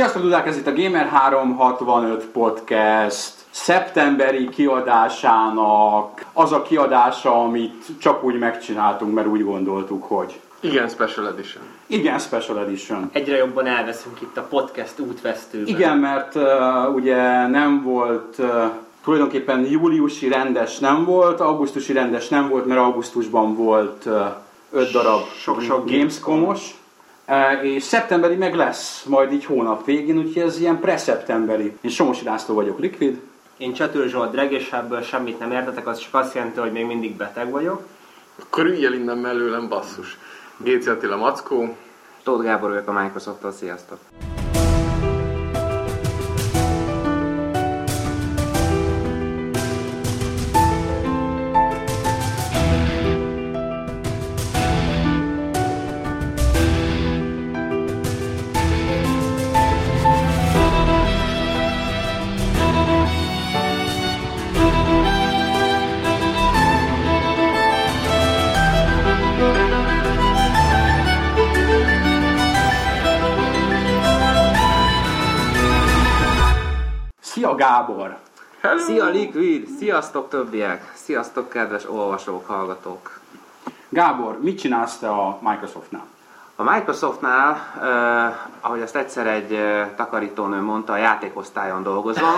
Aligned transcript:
Sziasztok, 0.00 0.22
Dudák, 0.22 0.46
ez 0.46 0.56
itt 0.56 0.66
a 0.66 0.72
Gamer365 0.72 2.22
Podcast 2.32 3.32
szeptemberi 3.50 4.48
kiadásának 4.48 6.24
az 6.32 6.52
a 6.52 6.62
kiadása, 6.62 7.42
amit 7.42 7.86
csak 7.98 8.24
úgy 8.24 8.38
megcsináltunk, 8.38 9.14
mert 9.14 9.26
úgy 9.26 9.44
gondoltuk, 9.44 10.04
hogy 10.04 10.40
Igen, 10.60 10.88
Special 10.88 11.26
Edition. 11.26 11.62
igen, 11.86 12.18
Special 12.18 12.58
Edition. 12.58 13.10
Egyre 13.12 13.36
jobban 13.36 13.66
elveszünk 13.66 14.20
itt 14.20 14.36
a 14.36 14.42
podcast 14.42 14.98
útvesztőben. 14.98 15.68
Igen, 15.68 15.96
mert 15.96 16.34
uh, 16.34 16.94
ugye 16.94 17.46
nem 17.46 17.82
volt 17.82 18.34
uh, 18.38 18.70
tulajdonképpen 19.04 19.66
júliusi 19.70 20.28
rendes 20.28 20.78
nem 20.78 21.04
volt, 21.04 21.40
augusztusi 21.40 21.92
rendes 21.92 22.28
nem 22.28 22.48
volt, 22.48 22.66
mert 22.66 22.80
augusztusban 22.80 23.56
volt 23.56 24.04
uh, 24.06 24.20
öt 24.70 24.92
darab 24.92 25.22
Sok- 25.40 25.62
sok 25.62 25.90
Gamescom-os, 25.90 26.79
és 27.62 27.82
szeptemberi 27.82 28.36
meg 28.36 28.54
lesz, 28.54 29.04
majd 29.04 29.32
így 29.32 29.44
hónap 29.44 29.84
végén, 29.84 30.18
úgyhogy 30.18 30.42
ez 30.42 30.60
ilyen 30.60 30.80
pre-szeptemberi. 30.80 31.76
Én 31.80 31.90
Somosi 31.90 32.24
László 32.24 32.54
vagyok, 32.54 32.78
Liquid. 32.78 33.20
Én 33.56 33.72
Csatőr 33.72 34.08
Zsolt 34.08 34.30
Dreg, 34.30 34.52
és 34.52 34.72
ebből 34.72 35.02
semmit 35.02 35.38
nem 35.38 35.52
értetek, 35.52 35.86
az 35.86 35.98
csak 35.98 36.14
azt 36.14 36.34
jelenti, 36.34 36.60
hogy 36.60 36.72
még 36.72 36.86
mindig 36.86 37.16
beteg 37.16 37.50
vagyok. 37.50 37.86
Akkor 38.42 38.64
ülj 38.64 38.84
el 38.84 38.92
innen 38.92 39.18
mellőlem, 39.18 39.68
basszus. 39.68 40.18
Géci 40.56 40.88
Attila 40.88 41.16
Mackó. 41.16 41.76
Tóth 42.22 42.44
Gábor 42.44 42.70
vagyok 42.70 42.88
a 42.88 42.92
Microsoft-tól, 42.92 43.52
sziasztok! 43.52 43.98
Szia 77.50 77.58
Gábor! 77.58 78.16
Hello! 78.60 78.78
Szia 78.78 79.08
Liquid! 79.08 79.68
Sziasztok 79.78 80.28
többiek! 80.28 80.92
Sziasztok 80.94 81.48
kedves 81.48 81.90
olvasók, 81.90 82.46
hallgatók! 82.46 83.20
Gábor, 83.88 84.38
mit 84.40 84.58
csinálsz 84.58 84.98
te 84.98 85.08
a 85.08 85.38
Microsoftnál? 85.40 86.04
A 86.56 86.62
Microsoftnál, 86.62 87.56
eh, 87.82 88.34
ahogy 88.60 88.82
azt 88.82 88.96
egyszer 88.96 89.26
egy 89.26 89.52
eh, 89.52 89.88
takarítónő 89.96 90.60
mondta, 90.60 90.92
a 90.92 90.96
játékosztályon 90.96 91.82
dolgozom. 91.82 92.30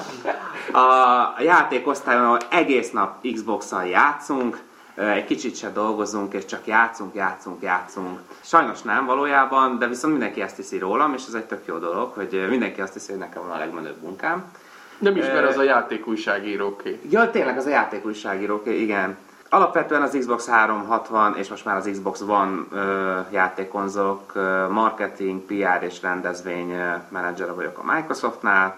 a 0.82 1.42
játékosztályon, 1.42 2.24
ahol 2.24 2.38
egész 2.50 2.90
nap 2.90 3.26
Xbox-szal 3.32 3.84
játszunk, 3.84 4.58
egy 4.98 5.24
kicsit 5.24 5.56
se 5.56 5.70
dolgozunk, 5.72 6.34
és 6.34 6.44
csak 6.44 6.66
játszunk, 6.66 7.14
játszunk, 7.14 7.62
játszunk. 7.62 8.20
Sajnos 8.40 8.82
nem 8.82 9.06
valójában, 9.06 9.78
de 9.78 9.86
viszont 9.86 10.12
mindenki 10.12 10.40
ezt 10.40 10.56
hiszi 10.56 10.78
rólam, 10.78 11.14
és 11.14 11.22
ez 11.28 11.34
egy 11.34 11.44
tök 11.44 11.66
jó 11.66 11.78
dolog, 11.78 12.12
hogy 12.14 12.46
mindenki 12.48 12.80
azt 12.80 12.92
hiszi, 12.92 13.10
hogy 13.10 13.20
nekem 13.20 13.42
van 13.42 13.50
a 13.50 13.58
legmenőbb 13.58 14.02
munkám. 14.02 14.52
Nem 14.98 15.16
ismer 15.16 15.44
az 15.44 15.56
a 15.56 15.62
játékújságíróké. 15.62 17.00
Ja, 17.10 17.30
tényleg 17.30 17.56
az 17.56 17.66
a 17.66 17.68
játékújságíró, 17.68 18.62
igen. 18.64 19.16
Alapvetően 19.50 20.02
az 20.02 20.16
Xbox 20.18 20.48
360 20.48 21.36
és 21.36 21.48
most 21.48 21.64
már 21.64 21.76
az 21.76 21.88
Xbox 21.92 22.20
One 22.20 22.60
ö, 22.72 23.18
játékkonzolok, 23.30 24.32
ö, 24.34 24.68
marketing, 24.68 25.40
PR 25.40 25.82
és 25.82 26.02
rendezvény 26.02 26.74
menedzsere 27.08 27.52
vagyok 27.52 27.78
a 27.78 27.94
Microsoftnál. 27.94 28.76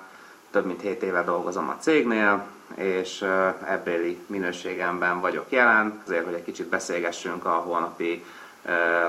Több 0.50 0.66
mint 0.66 0.80
7 0.80 1.02
éve 1.02 1.22
dolgozom 1.22 1.68
a 1.68 1.76
cégnél, 1.78 2.44
és 2.74 3.24
ebbéli 3.66 4.18
minőségemben 4.26 5.20
vagyok 5.20 5.46
jelen, 5.48 6.02
azért, 6.06 6.24
hogy 6.24 6.34
egy 6.34 6.44
kicsit 6.44 6.66
beszélgessünk 6.66 7.44
a 7.44 7.50
holnapi 7.50 8.24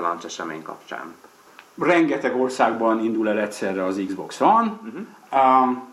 launch 0.00 0.24
esemény 0.24 0.62
kapcsán. 0.62 1.14
rengeteg 1.78 2.36
országban 2.36 3.04
indul 3.04 3.28
el 3.28 3.38
egyszerre 3.38 3.84
az 3.84 4.02
Xbox 4.06 4.40
One. 4.40 4.72
Uh-huh. 4.82 5.62
Um, 5.62 5.92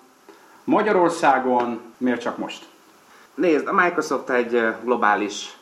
Magyarországon 0.64 1.82
miért 1.98 2.22
csak 2.22 2.38
most? 2.38 2.68
Nézd, 3.34 3.68
a 3.68 3.74
Microsoft 3.74 4.30
egy 4.30 4.74
globális 4.84 5.58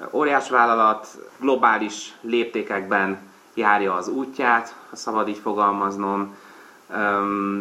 ö, 0.00 0.04
óriásvállalat, 0.12 1.08
globális 1.38 2.14
léptékekben 2.20 3.18
járja 3.54 3.94
az 3.94 4.08
útját, 4.08 4.74
ha 4.90 4.96
szabad 4.96 5.28
így 5.28 5.38
fogalmaznom. 5.38 6.36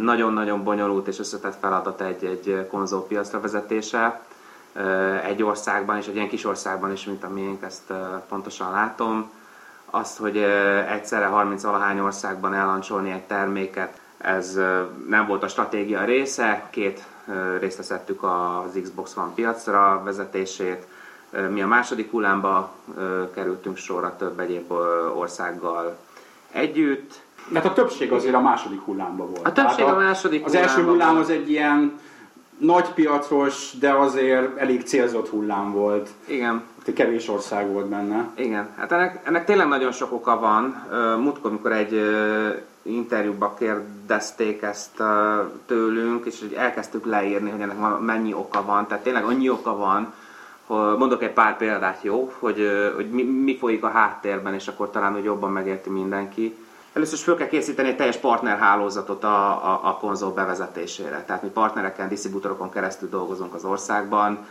Nagyon-nagyon 0.01 0.63
bonyolult 0.63 1.07
és 1.07 1.19
összetett 1.19 1.59
feladat 1.59 2.01
egy, 2.01 2.25
egy 2.25 2.67
konzolpiacra 2.69 3.39
vezetése. 3.39 4.21
Egy 5.23 5.43
országban 5.43 5.97
és 5.97 6.07
egy 6.07 6.15
ilyen 6.15 6.27
kis 6.27 6.45
országban 6.45 6.91
is, 6.91 7.05
mint 7.05 7.23
a 7.23 7.29
miénk, 7.29 7.63
ezt 7.63 7.93
pontosan 8.29 8.71
látom. 8.71 9.31
Azt, 9.85 10.17
hogy 10.17 10.37
egyszerre 10.89 11.25
30 11.25 11.63
valahány 11.63 11.99
országban 11.99 12.53
ellancsolni 12.53 13.11
egy 13.11 13.23
terméket, 13.23 13.99
ez 14.21 14.59
nem 15.07 15.25
volt 15.27 15.43
a 15.43 15.47
stratégia 15.47 16.03
része, 16.03 16.67
két 16.69 17.03
részt 17.59 17.83
szedtük 17.83 18.23
az 18.23 18.79
Xbox 18.81 19.17
One 19.17 19.31
piacra 19.35 20.01
vezetését. 20.03 20.87
Mi 21.49 21.61
a 21.61 21.67
második 21.67 22.11
hullámba 22.11 22.71
kerültünk 23.33 23.77
sorra 23.77 24.15
több 24.17 24.39
egyéb 24.39 24.71
országgal 25.15 25.97
együtt. 26.51 27.21
Mert 27.47 27.65
a 27.65 27.73
többség 27.73 28.11
azért 28.11 28.33
a 28.35 28.41
második 28.41 28.79
hullámban 28.81 29.27
volt. 29.31 29.47
A 29.47 29.51
többség 29.51 29.77
Tehát 29.85 29.95
a 29.95 29.99
második 29.99 30.45
Az 30.45 30.55
első 30.55 30.83
hullám 30.83 31.13
volt. 31.13 31.23
az 31.23 31.29
egy 31.29 31.49
ilyen 31.49 31.99
nagy 32.57 32.89
piacos, 32.93 33.71
de 33.79 33.91
azért 33.91 34.57
elég 34.57 34.83
célzott 34.83 35.29
hullám 35.29 35.71
volt. 35.71 36.09
Igen, 36.25 36.61
Itt 36.85 36.93
kevés 36.93 37.29
ország 37.29 37.71
volt 37.71 37.85
benne. 37.85 38.29
igen. 38.35 38.67
Hát 38.77 38.91
ennek, 38.91 39.19
ennek 39.23 39.45
tényleg 39.45 39.67
nagyon 39.67 39.91
sok 39.91 40.11
oka 40.11 40.39
van. 40.39 40.87
Múltkor, 41.19 41.49
amikor 41.51 41.71
egy 41.71 42.01
interjúba 42.83 43.53
kérdezték 43.59 44.61
ezt 44.61 45.03
tőlünk, 45.65 46.25
és 46.25 46.39
hogy 46.39 46.53
elkezdtük 46.53 47.05
leírni, 47.05 47.49
hogy 47.49 47.61
ennek 47.61 47.99
mennyi 47.99 48.33
oka 48.33 48.65
van. 48.65 48.87
Tehát 48.87 49.03
tényleg 49.03 49.23
annyi 49.23 49.49
oka 49.49 49.75
van, 49.75 50.13
mondok 50.97 51.23
egy 51.23 51.31
pár 51.33 51.57
példát, 51.57 51.99
jó, 52.01 52.33
hogy, 52.39 52.67
hogy 52.95 53.09
mi, 53.09 53.23
mi 53.23 53.57
folyik 53.57 53.83
a 53.83 53.89
háttérben, 53.89 54.53
és 54.53 54.67
akkor 54.67 54.89
talán 54.89 55.13
hogy 55.13 55.23
jobban 55.23 55.51
megérti 55.51 55.89
mindenki. 55.89 56.55
Először 56.93 57.13
is 57.13 57.23
föl 57.23 57.35
kell 57.35 57.47
készíteni 57.47 57.89
egy 57.89 57.95
teljes 57.95 58.17
partnerhálózatot 58.17 59.23
a, 59.23 59.65
a, 59.65 59.79
a 59.83 59.97
konzol 59.97 60.31
bevezetésére. 60.31 61.23
Tehát 61.25 61.43
mi 61.43 61.49
partnereken, 61.49 62.07
disztribútorokon 62.07 62.69
keresztül 62.69 63.09
dolgozunk 63.09 63.53
az 63.53 63.63
országban, 63.63 64.45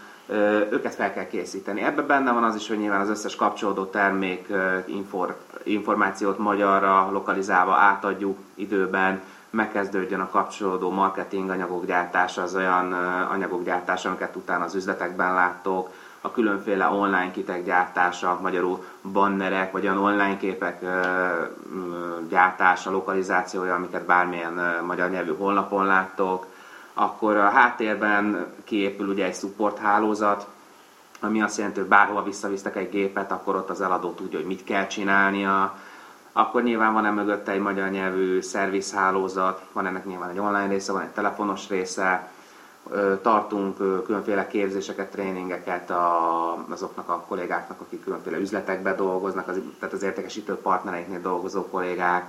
őket 0.71 0.95
fel 0.95 1.13
kell 1.13 1.27
készíteni. 1.27 1.83
Ebben 1.83 2.07
benne 2.07 2.33
van 2.33 2.45
az 2.45 2.55
is, 2.55 2.69
hogy 2.69 2.79
nyilván 2.79 3.01
az 3.01 3.09
összes 3.09 3.37
kapcsolódó 3.37 3.85
termék 3.85 4.49
infor, 4.85 5.37
információt 5.63 6.39
magyarra 6.39 7.11
lokalizálva 7.11 7.75
átadjuk 7.75 8.39
időben, 8.55 9.23
megkezdődjön 9.51 10.21
a 10.21 10.29
kapcsolódó 10.29 10.91
marketing 10.91 11.51
anyagok 11.51 11.87
gyártása, 11.87 12.43
az 12.43 12.55
olyan 12.55 12.93
anyagok 13.31 13.65
gyártása, 13.65 14.09
amiket 14.09 14.37
utána 14.37 14.65
az 14.65 14.75
üzletekben 14.75 15.35
láttok, 15.35 15.91
a 16.21 16.31
különféle 16.31 16.89
online 16.89 17.31
kitek 17.31 17.65
gyártása, 17.65 18.39
magyarul 18.43 18.85
bannerek, 19.13 19.73
vagy 19.73 19.85
olyan 19.85 19.99
online 19.99 20.37
képek 20.37 20.81
gyártása, 22.29 22.91
lokalizációja, 22.91 23.75
amiket 23.75 24.07
bármilyen 24.07 24.85
magyar 24.85 25.11
nyelvű 25.11 25.35
honlapon 25.35 25.87
láttok, 25.87 26.47
akkor 26.95 27.37
a 27.37 27.49
háttérben 27.49 28.47
kiépül 28.65 29.09
ugye 29.09 29.25
egy 29.25 29.35
support 29.35 29.79
hálózat, 29.79 30.47
ami 31.21 31.43
azt 31.43 31.57
jelenti, 31.57 31.81
hogy 31.81 31.89
bárhova 31.89 32.23
visszavisztek 32.23 32.77
egy 32.77 32.91
gépet, 32.91 33.33
akkor 33.33 33.57
ott 33.57 33.71
az 33.71 33.81
eladó 33.81 34.13
tudja, 34.13 34.39
hogy 34.39 34.47
mit 34.47 34.65
kell 34.65 34.87
csinálnia, 34.87 35.79
akkor 36.33 36.63
nyilván 36.63 36.93
van-e 36.93 37.11
mögötte 37.11 37.53
egy 37.53 37.61
magyar 37.61 37.89
nyelvű 37.89 38.41
szervizhálózat, 38.41 39.63
van 39.73 39.87
ennek 39.87 40.05
nyilván 40.05 40.31
egy 40.31 40.39
online 40.39 40.69
része, 40.69 40.93
van 40.93 41.03
egy 41.03 41.09
telefonos 41.09 41.69
része, 41.69 42.31
tartunk 43.23 43.77
különféle 44.05 44.47
képzéseket, 44.47 45.11
tréningeket 45.11 45.91
a, 45.91 46.65
azoknak 46.69 47.09
a 47.09 47.25
kollégáknak, 47.29 47.81
akik 47.81 48.05
különféle 48.05 48.39
üzletekben 48.39 48.97
dolgoznak, 48.97 49.49
az, 49.49 49.61
tehát 49.79 49.95
az 49.95 50.03
értékesítő 50.03 50.55
partnereiknél 50.55 51.21
dolgozó 51.21 51.67
kollégák. 51.67 52.25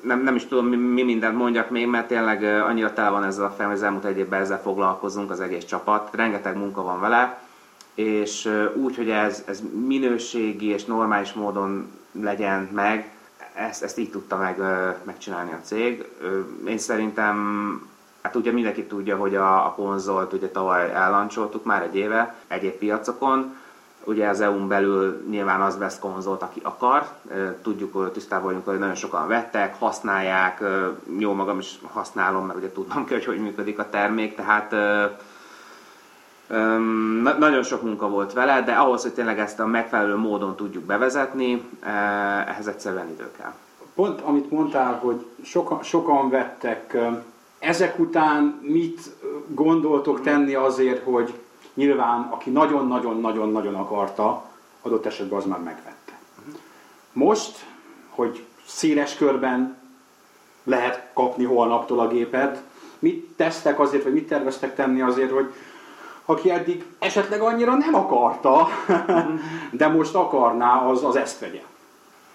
Nem, 0.00 0.22
nem 0.22 0.34
is 0.34 0.46
tudom, 0.46 0.66
mi, 0.66 0.76
mi 0.76 1.02
mindent 1.02 1.36
mondjak 1.36 1.70
még, 1.70 1.86
mert 1.86 2.08
tényleg 2.08 2.44
annyira 2.44 2.92
tele 2.92 3.08
van 3.08 3.24
ezzel 3.24 3.44
a 3.44 3.50
fel, 3.50 3.66
hogy 3.66 3.76
az 3.76 3.82
elmúlt 3.82 4.04
egy 4.04 4.18
évben 4.18 4.40
ezzel 4.40 4.60
foglalkozunk, 4.60 5.30
az 5.30 5.40
egész 5.40 5.64
csapat. 5.64 6.08
Rengeteg 6.12 6.56
munka 6.56 6.82
van 6.82 7.00
vele, 7.00 7.42
és 7.94 8.50
úgy, 8.74 8.96
hogy 8.96 9.10
ez, 9.10 9.42
ez 9.46 9.62
minőségi 9.86 10.66
és 10.66 10.84
normális 10.84 11.32
módon 11.32 11.90
legyen 12.12 12.68
meg, 12.72 13.10
ezt, 13.54 13.82
ezt 13.82 13.98
így 13.98 14.10
tudta 14.10 14.36
meg, 14.36 14.58
megcsinálni 15.04 15.52
a 15.52 15.60
cég. 15.62 16.08
Én 16.66 16.78
szerintem 16.78 17.89
Hát 18.22 18.36
ugye 18.36 18.52
mindenki 18.52 18.84
tudja, 18.84 19.16
hogy 19.16 19.34
a, 19.34 19.66
a 19.66 19.72
konzolt 19.72 20.32
ugye 20.32 20.48
tavaly 20.48 20.92
ellancsoltuk 20.94 21.64
már 21.64 21.82
egy 21.82 21.96
éve 21.96 22.34
egyéb 22.48 22.72
piacokon, 22.72 23.58
Ugye 24.04 24.28
az 24.28 24.40
EU-n 24.40 24.68
belül 24.68 25.24
nyilván 25.30 25.60
az 25.60 25.78
vesz 25.78 25.98
konzolt, 25.98 26.42
aki 26.42 26.60
akar. 26.62 27.08
Tudjuk, 27.62 28.12
tisztában 28.12 28.44
vagyunk, 28.44 28.64
hogy 28.64 28.78
nagyon 28.78 28.94
sokan 28.94 29.28
vettek, 29.28 29.78
használják, 29.78 30.62
jó 31.18 31.32
magam 31.32 31.58
is 31.58 31.78
használom, 31.92 32.46
mert 32.46 32.58
ugye 32.58 32.72
tudnom 32.72 33.04
kell, 33.04 33.16
hogy 33.16 33.26
hogy 33.26 33.40
működik 33.40 33.78
a 33.78 33.88
termék, 33.90 34.34
tehát 34.36 34.74
Na, 37.22 37.32
nagyon 37.38 37.62
sok 37.62 37.82
munka 37.82 38.08
volt 38.08 38.32
vele, 38.32 38.62
de 38.62 38.72
ahhoz, 38.72 39.02
hogy 39.02 39.12
tényleg 39.12 39.38
ezt 39.38 39.60
a 39.60 39.66
megfelelő 39.66 40.16
módon 40.16 40.56
tudjuk 40.56 40.84
bevezetni, 40.84 41.68
ehhez 42.46 42.66
egyszerűen 42.66 43.08
idő 43.08 43.30
kell. 43.38 43.52
Pont 43.94 44.20
amit 44.20 44.50
mondtál, 44.50 44.94
hogy 44.94 45.26
sokan, 45.42 45.82
sokan 45.82 46.30
vettek, 46.30 46.96
ezek 47.60 47.98
után 47.98 48.60
mit 48.62 49.00
gondoltok 49.46 50.20
tenni 50.20 50.54
azért, 50.54 51.04
hogy 51.04 51.34
nyilván 51.74 52.28
aki 52.30 52.50
nagyon-nagyon-nagyon-nagyon 52.50 53.74
akarta, 53.74 54.44
adott 54.82 55.06
esetben 55.06 55.38
az 55.38 55.44
már 55.44 55.58
megvette. 55.58 56.18
Most, 57.12 57.66
hogy 58.08 58.44
széles 58.66 59.14
körben 59.14 59.78
lehet 60.64 61.10
kapni 61.14 61.44
holnaptól 61.44 62.00
a 62.00 62.08
gépet, 62.08 62.62
mit 62.98 63.28
tesztek 63.36 63.80
azért, 63.80 64.02
vagy 64.02 64.12
mit 64.12 64.28
terveztek 64.28 64.74
tenni 64.74 65.00
azért, 65.00 65.30
hogy 65.30 65.52
aki 66.24 66.50
eddig 66.50 66.84
esetleg 66.98 67.40
annyira 67.40 67.74
nem 67.74 67.94
akarta, 67.94 68.68
de 69.70 69.88
most 69.88 70.14
akarná, 70.14 70.86
az, 70.86 71.04
az 71.04 71.16
ezt 71.16 71.38
vegye. 71.38 71.62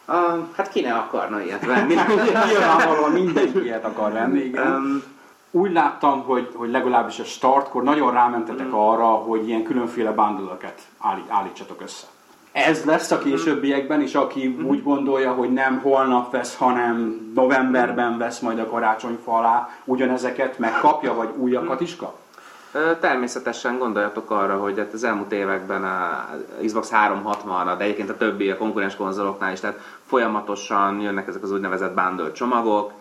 Uh, 0.07 0.15
hát 0.55 0.69
ki 0.69 0.81
ne 0.81 0.93
akarna 0.93 1.41
ilyet 1.41 1.65
venni? 1.65 1.93
Nyilvánvalóan 2.49 3.11
mindenki 3.11 3.63
ilyet 3.63 3.85
akar 3.85 4.11
venni, 4.11 4.39
igen. 4.39 4.73
Um, 4.73 5.14
úgy 5.55 5.71
láttam, 5.71 6.23
hogy, 6.23 6.49
hogy 6.55 6.71
legalábbis 6.71 7.19
a 7.19 7.23
startkor 7.23 7.83
nagyon 7.83 8.11
rámentetek 8.11 8.67
mm. 8.67 8.73
arra, 8.73 9.05
hogy 9.05 9.47
ilyen 9.47 9.63
különféle 9.63 10.11
bundle 10.11 10.57
állít, 10.99 11.25
állítsatok 11.29 11.81
össze. 11.81 12.05
Ez 12.51 12.83
lesz 12.85 13.11
a 13.11 13.17
későbbiekben 13.17 14.01
is, 14.01 14.15
aki 14.15 14.47
mm. 14.47 14.65
úgy 14.65 14.83
gondolja, 14.83 15.33
hogy 15.33 15.53
nem 15.53 15.79
holnap 15.79 16.31
vesz, 16.31 16.55
hanem 16.55 17.15
novemberben 17.35 18.17
vesz 18.17 18.39
majd 18.39 18.59
a 18.59 18.69
karácsonyfa 18.69 19.37
alá, 19.37 19.69
ugyanezeket 19.83 20.59
megkapja, 20.59 21.13
vagy 21.13 21.29
újakat 21.37 21.81
is 21.81 21.95
kap? 21.95 22.17
Természetesen 22.99 23.77
gondoljatok 23.77 24.31
arra, 24.31 24.57
hogy 24.57 24.77
hát 24.77 24.93
az 24.93 25.03
elmúlt 25.03 25.31
években 25.31 25.83
a 25.83 26.27
Xbox 26.65 26.89
360, 26.89 27.77
de 27.77 27.83
egyébként 27.83 28.09
a 28.09 28.17
többi 28.17 28.49
a 28.49 28.57
konkurens 28.57 28.95
konzoloknál 28.95 29.51
is, 29.51 29.59
tehát 29.59 29.79
folyamatosan 30.05 30.99
jönnek 30.99 31.27
ezek 31.27 31.43
az 31.43 31.51
úgynevezett 31.51 31.93
bundle 31.93 32.31
csomagok, 32.31 32.91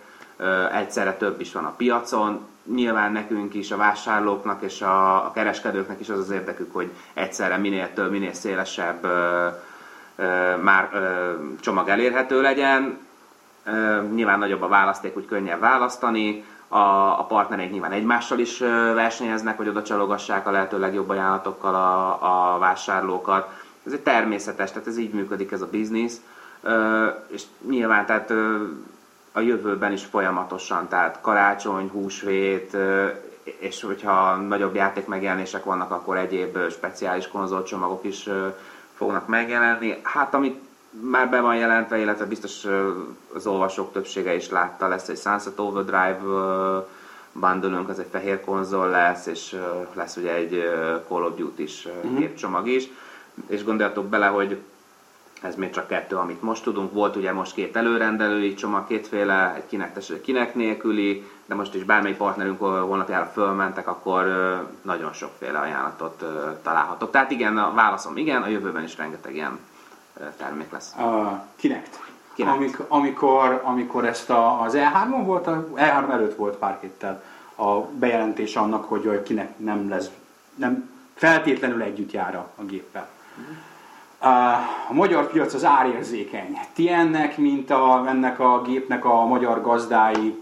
egyszerre 0.72 1.16
több 1.16 1.40
is 1.40 1.52
van 1.52 1.64
a 1.64 1.75
piacon. 1.76 2.46
Nyilván 2.75 3.12
nekünk 3.12 3.54
is, 3.54 3.70
a 3.70 3.76
vásárlóknak 3.76 4.62
és 4.62 4.82
a, 4.82 5.31
kereskedőknek 5.34 6.00
is 6.00 6.08
az 6.08 6.19
az 6.19 6.31
érdekük, 6.31 6.72
hogy 6.72 6.90
egyszerre 7.12 7.56
minél 7.56 7.92
több, 7.92 8.10
minél 8.10 8.32
szélesebb 8.32 9.06
már 10.62 10.90
csomag 11.60 11.88
elérhető 11.88 12.40
legyen. 12.40 12.98
Nyilván 14.14 14.38
nagyobb 14.38 14.62
a 14.62 14.69
választék, 14.69 15.16
úgy 15.16 15.26
könnyebb 15.26 15.60
választani 15.60 16.44
a, 16.69 17.25
partnereink 17.25 17.72
nyilván 17.72 17.92
egymással 17.92 18.38
is 18.38 18.58
versenyeznek, 18.94 19.56
hogy 19.56 19.69
oda 19.69 19.82
csalogassák 19.82 20.46
a 20.46 20.50
lehető 20.50 20.78
legjobb 20.78 21.08
ajánlatokkal 21.08 21.75
a, 21.75 22.54
a 22.54 22.58
vásárlókat. 22.58 23.62
Ez 23.86 23.92
egy 23.92 24.00
természetes, 24.00 24.72
tehát 24.72 24.86
ez 24.86 24.98
így 24.98 25.12
működik 25.12 25.52
ez 25.52 25.60
a 25.60 25.69
biznisz. 25.70 26.20
És 27.26 27.42
nyilván 27.69 28.06
tehát 28.06 28.32
a 29.36 29.40
jövőben 29.40 29.92
is 29.92 30.04
folyamatosan, 30.04 30.88
tehát 30.88 31.19
karácsony, 31.20 31.88
húsvét, 31.88 32.76
és 33.58 33.82
hogyha 33.82 34.36
nagyobb 34.36 34.75
játék 34.75 35.06
megjelenések 35.06 35.64
vannak, 35.64 35.90
akkor 35.90 36.16
egyéb 36.16 36.58
speciális 36.70 37.28
konzolcsomagok 37.28 38.04
is 38.04 38.28
fognak 38.96 39.26
megjelenni. 39.26 39.98
Hát 40.02 40.34
amit 40.34 40.60
már 40.90 41.31
be 41.31 41.40
van 41.40 41.56
jelentve, 41.56 41.98
illetve 41.98 42.25
biztos 42.25 42.66
az 43.34 43.46
olvasók 43.46 43.92
többsége 43.92 44.34
is 44.34 44.50
látta, 44.50 44.88
lesz 44.88 45.08
egy 45.08 45.19
Sunset 45.19 45.58
Overdrive 45.58 46.20
bundle 47.32 47.84
az 47.88 47.98
egy 47.98 48.08
fehér 48.10 48.40
konzol 48.40 48.88
lesz, 48.88 49.26
és 49.26 49.56
lesz 49.92 50.16
ugye 50.16 50.34
egy 50.34 50.62
Call 51.08 51.22
of 51.22 51.34
Duty-s 51.36 51.88
mm-hmm. 51.88 52.16
gépcsomag 52.16 52.69
is. 52.69 52.88
És 53.46 53.64
gondoljatok 53.64 54.06
bele, 54.06 54.26
hogy 54.26 54.58
ez 55.44 55.55
még 55.55 55.70
csak 55.70 55.87
kettő, 55.87 56.17
amit 56.17 56.43
most 56.43 56.62
tudunk. 56.62 56.93
Volt 56.93 57.17
ugye 57.17 57.32
most 57.32 57.55
két 57.55 57.76
előrendelői 57.76 58.55
csomag, 58.55 58.87
kétféle, 58.87 59.55
egy 59.55 59.67
kinektes, 59.67 60.11
egy 60.11 60.20
kinek 60.20 60.55
nélküli, 60.55 61.26
de 61.46 61.55
most 61.55 61.75
is 61.75 61.85
bármely 61.85 62.17
partnerünk 62.17 62.61
holnapjára 62.61 63.31
fölmentek, 63.32 63.88
akkor 63.88 64.25
nagyon 64.82 65.12
sokféle 65.12 65.58
ajánlatot 65.58 66.25
találhatok. 66.62 67.11
Tehát 67.11 67.31
igen, 67.31 67.58
a 67.58 67.73
válaszom 67.75 68.17
igen, 68.17 68.43
a 68.43 68.49
jövőben 68.49 68.82
is 68.82 68.96
rengeteg 68.96 69.35
ilyen 69.35 69.58
termék 70.37 70.73
lesz. 70.73 70.94
Uh. 70.99 71.32
Kinect. 71.56 71.99
Amik, 72.38 72.79
amikor, 72.88 73.61
amikor 73.64 74.05
ezt 74.05 74.31
a, 74.31 74.61
az 74.62 74.75
E3-on 74.76 75.23
volt, 75.25 75.49
E3 75.75 76.11
előtt 76.11 76.37
volt 76.37 76.56
pár 76.56 76.79
héttel 76.81 77.23
a 77.55 77.81
bejelentés 77.81 78.56
annak, 78.56 78.85
hogy 78.85 79.23
kinek 79.23 79.58
nem 79.58 79.88
lesz, 79.88 80.11
nem 80.55 80.91
feltétlenül 81.14 81.82
együtt 81.82 82.12
jár 82.12 82.35
a, 82.35 82.50
a 82.56 82.62
géppel. 82.62 83.08
Uh, 83.37 83.44
a 84.25 84.93
magyar 84.93 85.31
piac 85.31 85.55
az 85.55 85.65
árérzékeny. 85.65 86.59
Ti 86.75 86.91
ennek, 86.91 87.37
mint 87.38 87.71
a, 87.71 88.05
ennek 88.06 88.41
a 88.41 88.62
gépnek 88.62 89.05
a 89.05 89.26
magyar 89.26 89.62
gazdái, 89.62 90.38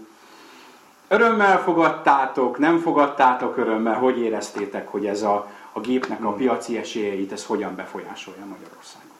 örömmel 1.07 1.61
fogadtátok, 1.61 2.57
nem 2.57 2.79
fogadtátok 2.79 3.57
örömmel, 3.57 3.93
hogy 3.93 4.19
éreztétek, 4.19 4.87
hogy 4.87 5.05
ez 5.05 5.21
a, 5.21 5.47
a 5.71 5.79
gépnek 5.79 6.23
a 6.23 6.27
hmm. 6.27 6.37
piaci 6.37 6.77
esélyeit, 6.77 7.31
ez 7.31 7.45
hogyan 7.45 7.75
befolyásolja 7.75 8.45
Magyarországon? 8.45 9.11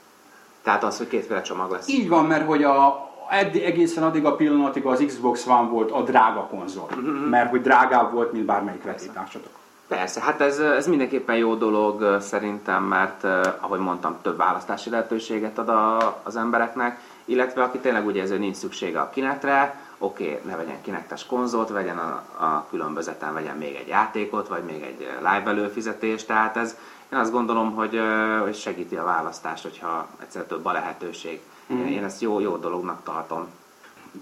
Tehát 0.61 0.83
az, 0.83 0.97
hogy 0.97 1.07
kétféle 1.07 1.41
csomag 1.41 1.71
lesz. 1.71 1.87
Így 1.87 2.09
van, 2.09 2.25
mert 2.25 2.45
hogy 2.45 2.63
a, 2.63 3.09
eddig, 3.29 3.63
egészen 3.63 4.03
addig 4.03 4.25
a 4.25 4.35
pillanatig 4.35 4.85
az 4.85 5.03
Xbox 5.07 5.47
One 5.47 5.69
volt 5.69 5.91
a 5.91 6.01
drága 6.01 6.47
konzol. 6.47 6.89
Mm-hmm. 6.95 7.29
Mert 7.29 7.49
hogy 7.49 7.61
drágább 7.61 8.13
volt, 8.13 8.31
mint 8.31 8.45
bármelyik 8.45 8.83
vetítársatok. 8.83 9.61
Persze, 9.87 10.21
hát 10.21 10.41
ez, 10.41 10.59
ez 10.59 10.87
mindenképpen 10.87 11.35
jó 11.35 11.55
dolog 11.55 12.17
szerintem, 12.21 12.83
mert 12.83 13.23
ahogy 13.59 13.79
mondtam, 13.79 14.17
több 14.21 14.37
választási 14.37 14.89
lehetőséget 14.89 15.57
ad 15.57 15.69
a, 15.69 16.19
az 16.23 16.35
embereknek, 16.35 16.99
illetve 17.25 17.63
aki 17.63 17.77
tényleg 17.77 18.05
úgy 18.05 18.15
érzi, 18.15 18.31
hogy 18.31 18.39
nincs 18.39 18.55
szüksége 18.55 18.99
a 18.99 19.09
kinetre, 19.09 19.79
oké, 19.97 20.23
okay, 20.23 20.51
ne 20.51 20.55
vegyen 20.55 20.81
kinektes 20.81 21.25
konzolt, 21.25 21.69
vegyen 21.69 21.97
a, 21.97 22.23
a 22.43 22.67
különbözeten, 22.69 23.33
vegyen 23.33 23.57
még 23.57 23.75
egy 23.75 23.87
játékot, 23.87 24.47
vagy 24.47 24.63
még 24.63 24.81
egy 24.81 25.09
live 25.17 25.43
előfizetést, 25.45 26.27
tehát 26.27 26.57
ez, 26.57 26.77
én 27.13 27.19
azt 27.19 27.31
gondolom, 27.31 27.73
hogy, 27.73 27.99
hogy 28.41 28.55
segíti 28.55 28.95
a 28.95 29.03
választást, 29.03 29.63
hogyha 29.63 30.07
egyszer 30.21 30.43
több 30.43 30.65
a 30.65 30.71
lehetőség. 30.71 31.41
Mm. 31.73 31.85
Én 31.85 32.03
ezt 32.03 32.21
jó, 32.21 32.39
jó 32.39 32.57
dolognak 32.57 33.03
tartom. 33.03 33.47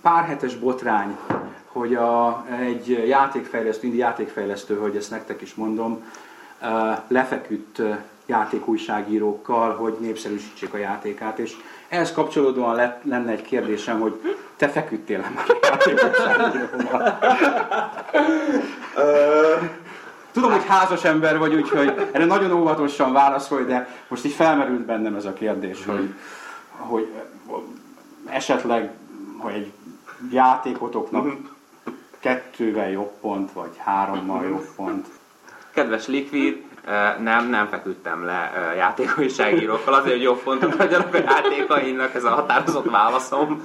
Pár 0.01 0.25
hetes 0.25 0.55
botrány, 0.55 1.17
hogy 1.71 1.95
a, 1.95 2.45
egy 2.59 3.07
játékfejlesztő, 3.07 3.87
indi 3.87 3.99
játékfejlesztő, 3.99 4.77
hogy 4.77 4.95
ezt 4.95 5.09
nektek 5.09 5.41
is 5.41 5.53
mondom, 5.53 6.03
lefeküdt 7.07 7.81
játékújságírókkal, 8.25 9.75
hogy 9.75 9.97
népszerűsítsék 9.99 10.73
a 10.73 10.77
játékát, 10.77 11.39
és 11.39 11.53
ehhez 11.87 12.13
kapcsolódóan 12.13 12.75
lett, 12.75 13.03
lenne 13.03 13.31
egy 13.31 13.41
kérdésem, 13.41 13.99
hogy 13.99 14.37
te 14.55 14.69
feküdtél 14.69 15.19
már 15.19 15.45
a 15.47 15.57
játékújságíróval? 15.61 17.19
Tudom, 20.31 20.51
hogy 20.51 20.65
házas 20.65 21.03
ember 21.03 21.37
vagy, 21.37 21.53
úgyhogy 21.53 22.09
erre 22.11 22.25
nagyon 22.25 22.51
óvatosan 22.51 23.13
válaszolj, 23.13 23.65
de 23.65 23.87
most 24.07 24.25
így 24.25 24.33
felmerült 24.33 24.85
bennem 24.85 25.15
ez 25.15 25.25
a 25.25 25.33
kérdés, 25.33 25.85
hogy, 25.85 26.13
hogy 26.77 27.07
esetleg, 28.25 28.91
hogy 29.37 29.53
egy 29.53 29.71
játékotoknak 30.31 31.50
kettővel 32.21 32.89
jobb 32.89 33.11
pont, 33.21 33.51
vagy 33.51 33.71
hárommal 33.77 34.45
jobb 34.45 34.67
pont. 34.75 35.07
Kedves 35.73 36.07
Liquid, 36.07 36.63
nem, 37.19 37.49
nem 37.49 37.67
feküdtem 37.67 38.25
le 38.25 38.51
játékújságírókkal, 38.75 39.93
azért, 39.93 40.13
hogy 40.13 40.21
jobb 40.21 40.43
pontot 40.43 40.75
adjanak 40.75 41.13
a 41.13 41.17
játékainak, 41.17 42.15
ez 42.15 42.23
a 42.23 42.29
határozott 42.29 42.89
válaszom. 42.89 43.61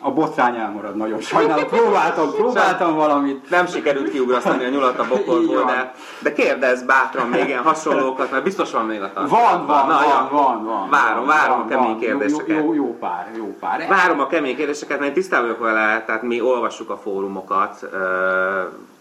A 0.00 0.10
botrány 0.10 0.56
elmarad, 0.56 0.96
nagyon 0.96 1.20
sajnálom. 1.20 1.66
Próbáltam, 1.66 2.30
próbáltam 2.40 2.94
valamit. 2.94 3.50
Nem 3.50 3.66
sikerült 3.66 4.10
kiugrasztani 4.10 4.64
a 4.64 4.68
nyulat 4.68 4.98
a 4.98 5.04
bokorból, 5.08 5.64
de, 5.64 5.92
de 6.18 6.32
kérdezz 6.32 6.82
bátran 6.82 7.28
még 7.28 7.46
ilyen 7.46 7.62
hasonlókat, 7.62 8.30
mert 8.30 8.44
biztos 8.44 8.70
van 8.72 8.86
még 8.86 9.02
a 9.02 9.12
tartalma. 9.12 9.56
Van, 9.56 9.66
van, 9.66 9.86
Na, 9.86 9.98
van, 9.98 10.28
van, 10.30 10.64
van. 10.64 10.90
Várom, 10.90 11.26
várom 11.26 11.56
van, 11.58 11.66
a 11.66 11.68
kemény 11.68 11.86
van. 11.86 11.98
kérdéseket. 11.98 12.48
Jó, 12.56 12.64
jó, 12.64 12.74
jó 12.74 12.96
pár, 12.98 13.30
jó 13.36 13.56
pár. 13.60 13.86
Várom 13.88 14.20
a 14.20 14.26
kemény 14.26 14.56
kérdéseket, 14.56 14.98
mert 15.00 15.12
tisztában 15.12 15.46
vagyok 15.46 15.62
vele, 15.62 16.02
tehát 16.06 16.22
mi 16.22 16.40
olvassuk 16.40 16.90
a 16.90 16.96
fórumokat, 16.96 17.88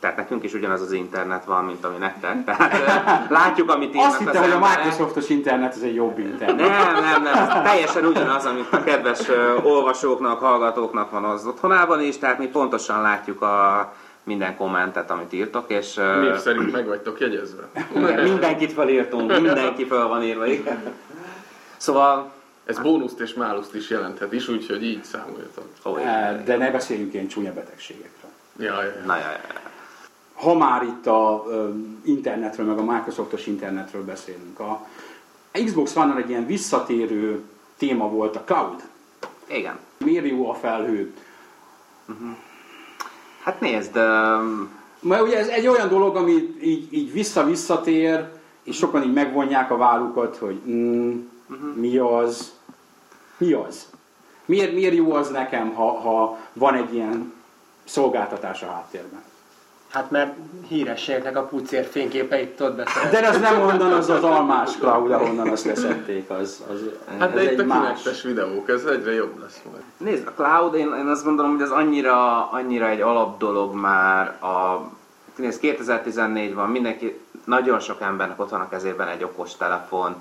tehát 0.01 0.17
nekünk 0.17 0.43
is 0.43 0.53
ugyanaz 0.53 0.81
az 0.81 0.91
internet 0.91 1.45
van, 1.45 1.65
mint 1.65 1.85
ami 1.85 1.97
nektek. 1.97 2.43
Tehát 2.45 3.29
látjuk, 3.29 3.69
amit 3.69 3.95
írnak 3.95 4.09
Azt 4.09 4.17
hittem, 4.17 4.41
hogy 4.41 4.51
a 4.51 4.59
Microsoftos 4.59 5.29
internet 5.29 5.75
az 5.75 5.83
egy 5.83 5.95
jobb 5.95 6.19
internet. 6.19 6.67
Nem, 6.67 7.03
nem, 7.03 7.21
nem. 7.23 7.63
Teljesen 7.63 8.05
ugyanaz, 8.05 8.45
amit 8.45 8.67
a 8.73 8.83
kedves 8.83 9.19
olvasóknak, 9.63 10.39
hallgatóknak 10.39 11.11
van 11.11 11.23
az 11.23 11.45
otthonában 11.45 12.01
is, 12.01 12.17
tehát 12.17 12.37
mi 12.37 12.47
pontosan 12.47 13.01
látjuk 13.01 13.41
a 13.41 13.93
minden 14.23 14.55
kommentet, 14.55 15.11
amit 15.11 15.33
írtok, 15.33 15.69
és 15.71 15.93
Név 15.95 16.35
szerint 16.35 16.71
meg 16.71 16.87
vagytok 16.87 17.19
jegyezve. 17.19 17.67
mindenkit 18.23 18.71
felírtunk, 18.73 19.41
mindenki 19.41 19.85
fel 19.85 20.07
van 20.07 20.23
írva, 20.23 20.45
igen. 20.45 20.93
Szóval, 21.77 22.31
Ez 22.65 22.79
bónuszt 22.79 23.19
és 23.19 23.33
máluszt 23.33 23.75
is 23.75 23.89
jelenthet 23.89 24.33
is, 24.33 24.47
úgyhogy 24.47 24.83
így 24.83 25.03
számoljatok. 25.03 25.65
Eh, 25.99 26.41
De 26.45 26.57
ne 26.57 26.71
beszéljünk 26.71 27.13
ilyen 27.13 27.27
csúnya 27.27 27.53
betegségekről. 27.53 28.31
Ja, 28.59 28.83
ja. 28.83 28.91
na, 29.05 29.15
ja, 29.15 29.21
ja. 29.31 29.59
Ha 30.41 30.57
már 30.57 30.83
itt 30.83 31.07
a 31.07 31.45
internetről, 32.03 32.65
meg 32.65 32.77
a 32.77 32.91
Microsoftos 32.91 33.47
internetről 33.47 34.05
beszélünk, 34.05 34.59
a 34.59 34.87
Xbox 35.51 35.95
One-nal 35.95 36.17
egy 36.17 36.29
ilyen 36.29 36.45
visszatérő 36.45 37.43
téma 37.77 38.09
volt 38.09 38.35
a 38.35 38.43
cloud. 38.43 38.83
igen. 39.47 39.79
Miért 39.97 40.27
jó 40.27 40.49
a 40.49 40.53
felhő? 40.53 41.13
Hát 43.43 43.59
nézd, 43.59 43.95
öm, 43.95 44.79
Mert 44.99 45.21
ugye 45.21 45.37
ez 45.37 45.47
egy 45.47 45.67
olyan 45.67 45.89
dolog, 45.89 46.15
ami 46.15 46.55
így, 46.61 46.93
így 46.93 47.11
vissza-visszatér, 47.11 48.27
és 48.63 48.75
sokan 48.75 49.03
így 49.03 49.13
megvonják 49.13 49.71
a 49.71 49.77
vállukat, 49.77 50.37
hogy 50.37 50.61
mm, 50.67 51.19
mi 51.73 51.97
az, 51.97 52.53
mi 53.37 53.51
az? 53.51 53.89
Miért, 54.45 54.73
miért 54.73 54.95
jó 54.95 55.13
az 55.13 55.29
nekem, 55.29 55.73
ha, 55.73 55.99
ha 55.99 56.37
van 56.53 56.75
egy 56.75 56.93
ilyen 56.93 57.33
szolgáltatás 57.83 58.61
a 58.61 58.71
háttérben? 58.71 59.23
Hát 59.91 60.11
mert 60.11 60.33
hírességnek 60.67 61.37
a 61.37 61.43
pucér 61.43 61.85
fényképeit 61.85 62.55
tudod 62.55 62.75
beszélni. 62.75 63.09
De 63.09 63.27
ez 63.27 63.39
nem 63.39 63.61
onnan 63.61 63.93
az 63.93 64.09
az 64.09 64.23
almás 64.23 64.71
cloud, 64.77 65.11
ahonnan 65.11 65.49
azt 65.49 65.65
leszették, 65.65 66.29
az, 66.29 66.63
az 66.71 66.79
Hát 67.19 67.33
de 67.33 67.43
itt 67.43 67.59
a 67.59 67.61
egy 67.61 67.67
más. 67.67 67.77
kinektes 67.77 68.21
videók, 68.21 68.69
ez 68.69 68.85
egyre 68.85 69.13
jobb 69.13 69.39
lesz 69.39 69.61
majd. 69.71 69.83
Nézd, 69.97 70.27
a 70.27 70.31
cloud, 70.31 70.73
én, 70.73 70.93
én 70.99 71.07
azt 71.07 71.23
gondolom, 71.23 71.51
hogy 71.51 71.61
ez 71.61 71.69
annyira, 71.69 72.49
annyira 72.51 72.89
egy 72.89 73.01
alap 73.01 73.39
dolog 73.39 73.75
már 73.75 74.27
a... 74.43 74.89
Nézd, 75.35 75.59
2014 75.59 76.53
van, 76.53 76.69
mindenki, 76.69 77.19
nagyon 77.45 77.79
sok 77.79 78.01
embernek 78.01 78.39
ott 78.39 78.49
van 78.49 78.61
a 78.61 78.69
kezében 78.69 79.07
egy 79.07 79.23
okos 79.23 79.55
telefon, 79.55 80.15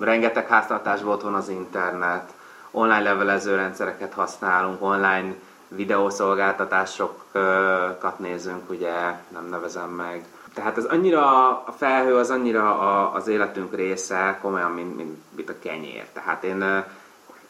rengeteg 0.00 0.46
háztartás 0.46 1.02
volt 1.02 1.22
van 1.22 1.34
az 1.34 1.48
internet, 1.48 2.32
online 2.70 3.02
levelező 3.02 3.54
rendszereket 3.54 4.12
használunk, 4.12 4.82
online 4.82 5.34
videószolgáltatásokat 5.68 8.18
nézünk, 8.18 8.70
ugye, 8.70 8.92
nem 9.28 9.46
nevezem 9.50 9.90
meg. 9.90 10.24
Tehát 10.54 10.76
ez 10.76 10.84
annyira, 10.84 11.48
a 11.48 11.74
felhő 11.76 12.16
az 12.16 12.30
annyira 12.30 12.78
a, 12.78 13.14
az 13.14 13.26
életünk 13.26 13.74
része, 13.74 14.38
komolyan, 14.42 14.70
mint, 14.70 14.96
mint, 14.96 15.16
mint 15.36 15.48
a 15.48 15.58
kenyér. 15.58 16.06
Tehát 16.12 16.44
én, 16.44 16.84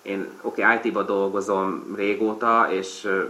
én 0.02 0.30
oké, 0.40 0.62
okay, 0.62 0.78
IT-ba 0.82 1.02
dolgozom 1.02 1.94
régóta, 1.96 2.66
és 2.70 3.04
ö, 3.04 3.22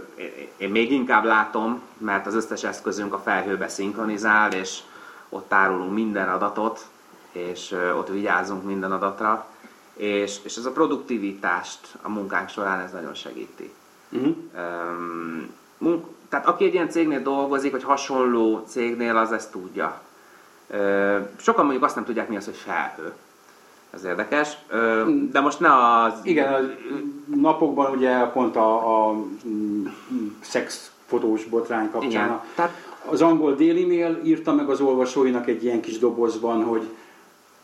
én, 0.57 0.69
még 0.69 0.91
inkább 0.91 1.23
látom, 1.23 1.81
mert 1.97 2.25
az 2.25 2.35
összes 2.35 2.63
eszközünk 2.63 3.13
a 3.13 3.19
felhőbe 3.19 3.67
szinkronizál, 3.67 4.51
és 4.51 4.79
ott 5.29 5.47
tárolunk 5.47 5.93
minden 5.93 6.29
adatot, 6.29 6.85
és 7.31 7.71
ö, 7.71 7.93
ott 7.93 8.09
vigyázunk 8.09 8.63
minden 8.63 8.91
adatra, 8.91 9.45
és, 9.93 10.39
és 10.43 10.55
ez 10.55 10.65
a 10.65 10.71
produktivitást 10.71 11.79
a 12.01 12.09
munkánk 12.09 12.49
során 12.49 12.79
ez 12.79 12.91
nagyon 12.91 13.13
segíti. 13.13 13.73
Uh-huh. 14.11 14.35
Munk, 15.77 16.05
tehát 16.29 16.47
aki 16.47 16.65
egy 16.65 16.73
ilyen 16.73 16.89
cégnél 16.89 17.21
dolgozik, 17.21 17.71
vagy 17.71 17.83
hasonló 17.83 18.63
cégnél, 18.67 19.17
az 19.17 19.31
ezt 19.31 19.51
tudja. 19.51 20.01
Ö, 20.69 21.17
sokan 21.37 21.63
mondjuk 21.63 21.83
azt 21.83 21.95
nem 21.95 22.05
tudják, 22.05 22.29
mi 22.29 22.35
az, 22.35 22.45
hogy 22.45 22.55
felhő. 22.55 23.13
Ez 23.89 24.03
érdekes. 24.03 24.57
Ö, 24.67 25.11
de 25.31 25.39
most 25.39 25.59
ne 25.59 25.69
az... 25.73 26.13
Igen, 26.23 26.53
a 26.53 26.59
napokban 27.35 27.91
ugye 27.91 28.25
pont 28.25 28.55
a, 28.55 29.07
a 29.07 29.13
mm, 29.47 29.85
szexfotós 30.39 31.45
botrány 31.45 31.91
kapcsán 31.91 32.09
Igen. 32.09 32.41
Tehát 32.55 32.71
az 33.05 33.21
angol 33.21 33.55
Daily 33.55 33.85
Mail 33.85 34.21
írta 34.23 34.53
meg 34.53 34.69
az 34.69 34.81
olvasóinak 34.81 35.47
egy 35.47 35.63
ilyen 35.63 35.81
kis 35.81 35.99
dobozban, 35.99 36.63
hogy 36.63 36.89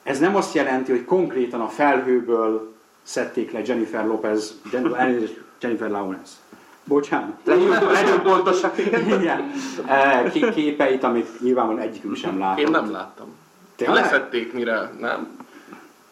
ez 0.04 0.20
nem 0.20 0.36
azt 0.36 0.54
jelenti, 0.54 0.92
hogy 0.92 1.06
konkrétan 1.06 1.62
a 1.62 1.68
felhőből 1.68 2.74
szedték 3.04 3.52
le 3.52 3.62
Jennifer 3.66 4.06
Lopez, 4.06 4.60
Jen, 4.72 4.96
elnézést, 4.96 5.44
Jennifer 5.62 5.90
Lawrence. 5.90 6.32
Bocsánat. 6.84 7.36
legyünk, 7.44 7.92
legyünk 7.92 8.22
pontosak. 8.22 8.78
Igen. 9.18 9.52
Eh, 9.88 10.24
Ké- 10.32 10.54
képeit, 10.54 11.04
amit 11.04 11.42
nyilvánvalóan 11.42 11.84
egyikünk 11.84 12.16
sem 12.16 12.40
látott. 12.40 12.60
Én 12.66 12.72
nem 12.72 12.92
láttam. 12.92 13.28
Tényleg? 13.76 14.04
Leszették 14.04 14.54
mire, 14.54 14.92
nem? 15.00 15.38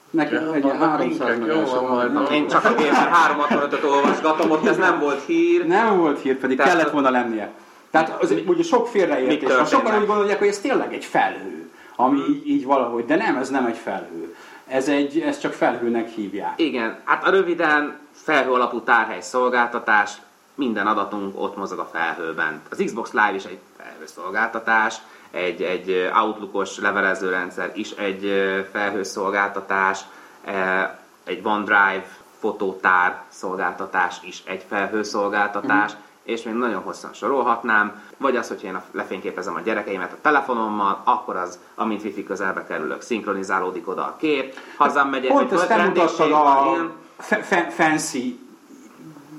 Nekem 0.09 0.51
egy 0.53 0.63
ilyen 0.63 0.77
Vannak 0.77 0.89
300 0.99 1.27
linkek, 1.37 1.55
jó, 1.55 1.61
megások. 1.61 2.31
Én 2.31 2.47
csak 2.47 2.65
a 2.65 2.73
Gamer 2.73 3.09
365-öt 3.11 3.83
olvasgatom, 3.83 4.51
ott 4.51 4.65
ez 4.67 4.77
nem 4.77 4.99
volt 4.99 5.23
hír. 5.25 5.65
Nem 5.65 5.97
volt 5.97 6.19
hír, 6.21 6.37
pedig 6.37 6.57
Tehát- 6.57 6.73
kellett 6.75 6.91
volna 6.91 7.09
lennie. 7.09 7.51
Tehát 7.91 8.21
az, 8.23 8.33
ugye 8.45 8.63
sok 8.63 8.87
félreértés? 8.87 9.49
Sokan 9.69 9.99
úgy 10.01 10.05
gondolják, 10.07 10.39
hogy 10.39 10.47
ez 10.47 10.59
tényleg 10.59 10.93
egy 10.93 11.05
felhő, 11.05 11.69
ami 11.95 12.19
így, 12.29 12.49
így 12.49 12.65
valahogy, 12.65 13.05
de 13.05 13.15
nem, 13.15 13.35
ez 13.37 13.49
nem 13.49 13.65
egy 13.65 13.77
felhő. 13.77 14.35
Ez, 14.67 14.87
egy, 14.87 15.19
ez 15.19 15.39
csak 15.39 15.53
felhőnek 15.53 16.09
hívják. 16.09 16.59
Igen, 16.59 16.99
hát 17.03 17.23
a 17.23 17.29
röviden 17.29 17.99
felhő 18.11 18.51
alapú 18.51 18.81
tárhely 18.81 19.21
szolgáltatás, 19.21 20.11
minden 20.55 20.87
adatunk 20.87 21.41
ott 21.41 21.57
mozog 21.57 21.79
a 21.79 21.89
felhőben. 21.91 22.61
Az 22.69 22.81
Xbox 22.85 23.11
Live 23.11 23.33
is 23.35 23.43
egy 23.43 23.59
felhő 23.77 24.05
szolgáltatás, 24.05 24.97
egy, 25.31 25.61
egy 25.61 26.11
Outlookos 26.15 26.79
levelezőrendszer 26.79 27.71
is 27.73 27.91
egy 27.91 28.31
felhő 28.71 29.03
szolgáltatás, 29.03 29.99
e, 30.43 30.99
egy 31.23 31.41
OneDrive 31.43 32.05
fotótár 32.39 33.21
szolgáltatás 33.29 34.17
is 34.21 34.43
egy 34.45 34.65
felhő 34.69 35.03
szolgáltatás, 35.03 35.91
és 36.23 36.43
még 36.43 36.53
nagyon 36.53 36.81
hosszan 36.81 37.13
sorolhatnám, 37.13 38.01
vagy 38.17 38.35
az, 38.35 38.47
hogyha 38.47 38.67
én 38.67 38.75
a- 38.75 38.83
lefényképezem 38.91 39.55
a 39.55 39.59
gyerekeimet 39.59 40.11
a 40.11 40.17
telefonommal, 40.21 41.01
akkor 41.03 41.35
az, 41.35 41.59
amint 41.75 42.03
wifi 42.03 42.23
közelbe 42.23 42.65
kerülök, 42.65 43.01
szinkronizálódik 43.01 43.87
oda 43.87 44.01
a 44.01 44.15
kép, 44.19 44.53
hazam 44.77 45.09
megyek, 45.09 45.31
Pont 45.31 45.51
egy 45.51 45.57
ezt 45.57 45.67
te 45.67 45.83
mutattad 45.85 46.31
a 46.31 46.63
ilyen. 46.73 47.69
fancy 47.69 48.37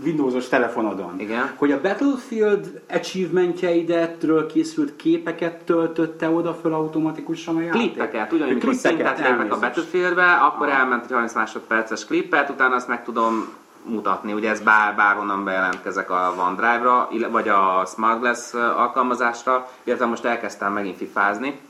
Windowsos 0.04 0.48
telefonodon. 0.48 1.20
Igen. 1.20 1.50
Hogy 1.56 1.72
a 1.72 1.80
Battlefield 1.80 2.80
achievementjeidetről 2.90 4.46
készült 4.46 4.96
képeket 4.96 5.54
töltötte 5.64 6.28
oda 6.30 6.54
föl 6.54 6.74
automatikusan 6.74 7.56
a 7.56 7.60
játék? 7.60 7.80
klippeket, 7.80 8.32
ugyanúgy, 8.32 8.58
Klippeket, 8.58 8.78
szintet 8.80 9.18
lépek 9.18 9.52
a. 9.52 9.58
Battlefieldbe, 9.58 10.32
akkor 10.32 10.68
elment 10.68 11.04
egy 11.04 11.10
30 11.10 11.34
másodperces 11.34 12.04
klippet, 12.04 12.50
utána 12.50 12.74
azt 12.74 12.88
meg 12.88 13.04
tudom 13.04 13.48
mutatni, 13.84 14.32
ugye 14.32 14.50
ez 14.50 14.60
bár, 14.60 14.94
bárhonnan 14.94 15.44
bejelentkezek 15.44 16.10
a 16.10 16.34
OneDrive-ra, 16.38 17.08
vagy 17.30 17.48
a 17.48 17.84
Smart 17.86 18.20
Glass 18.20 18.54
alkalmazásra, 18.54 19.68
illetve 19.82 20.06
most 20.06 20.24
elkezdtem 20.24 20.72
megint 20.72 20.96
fifázni, 20.96 21.60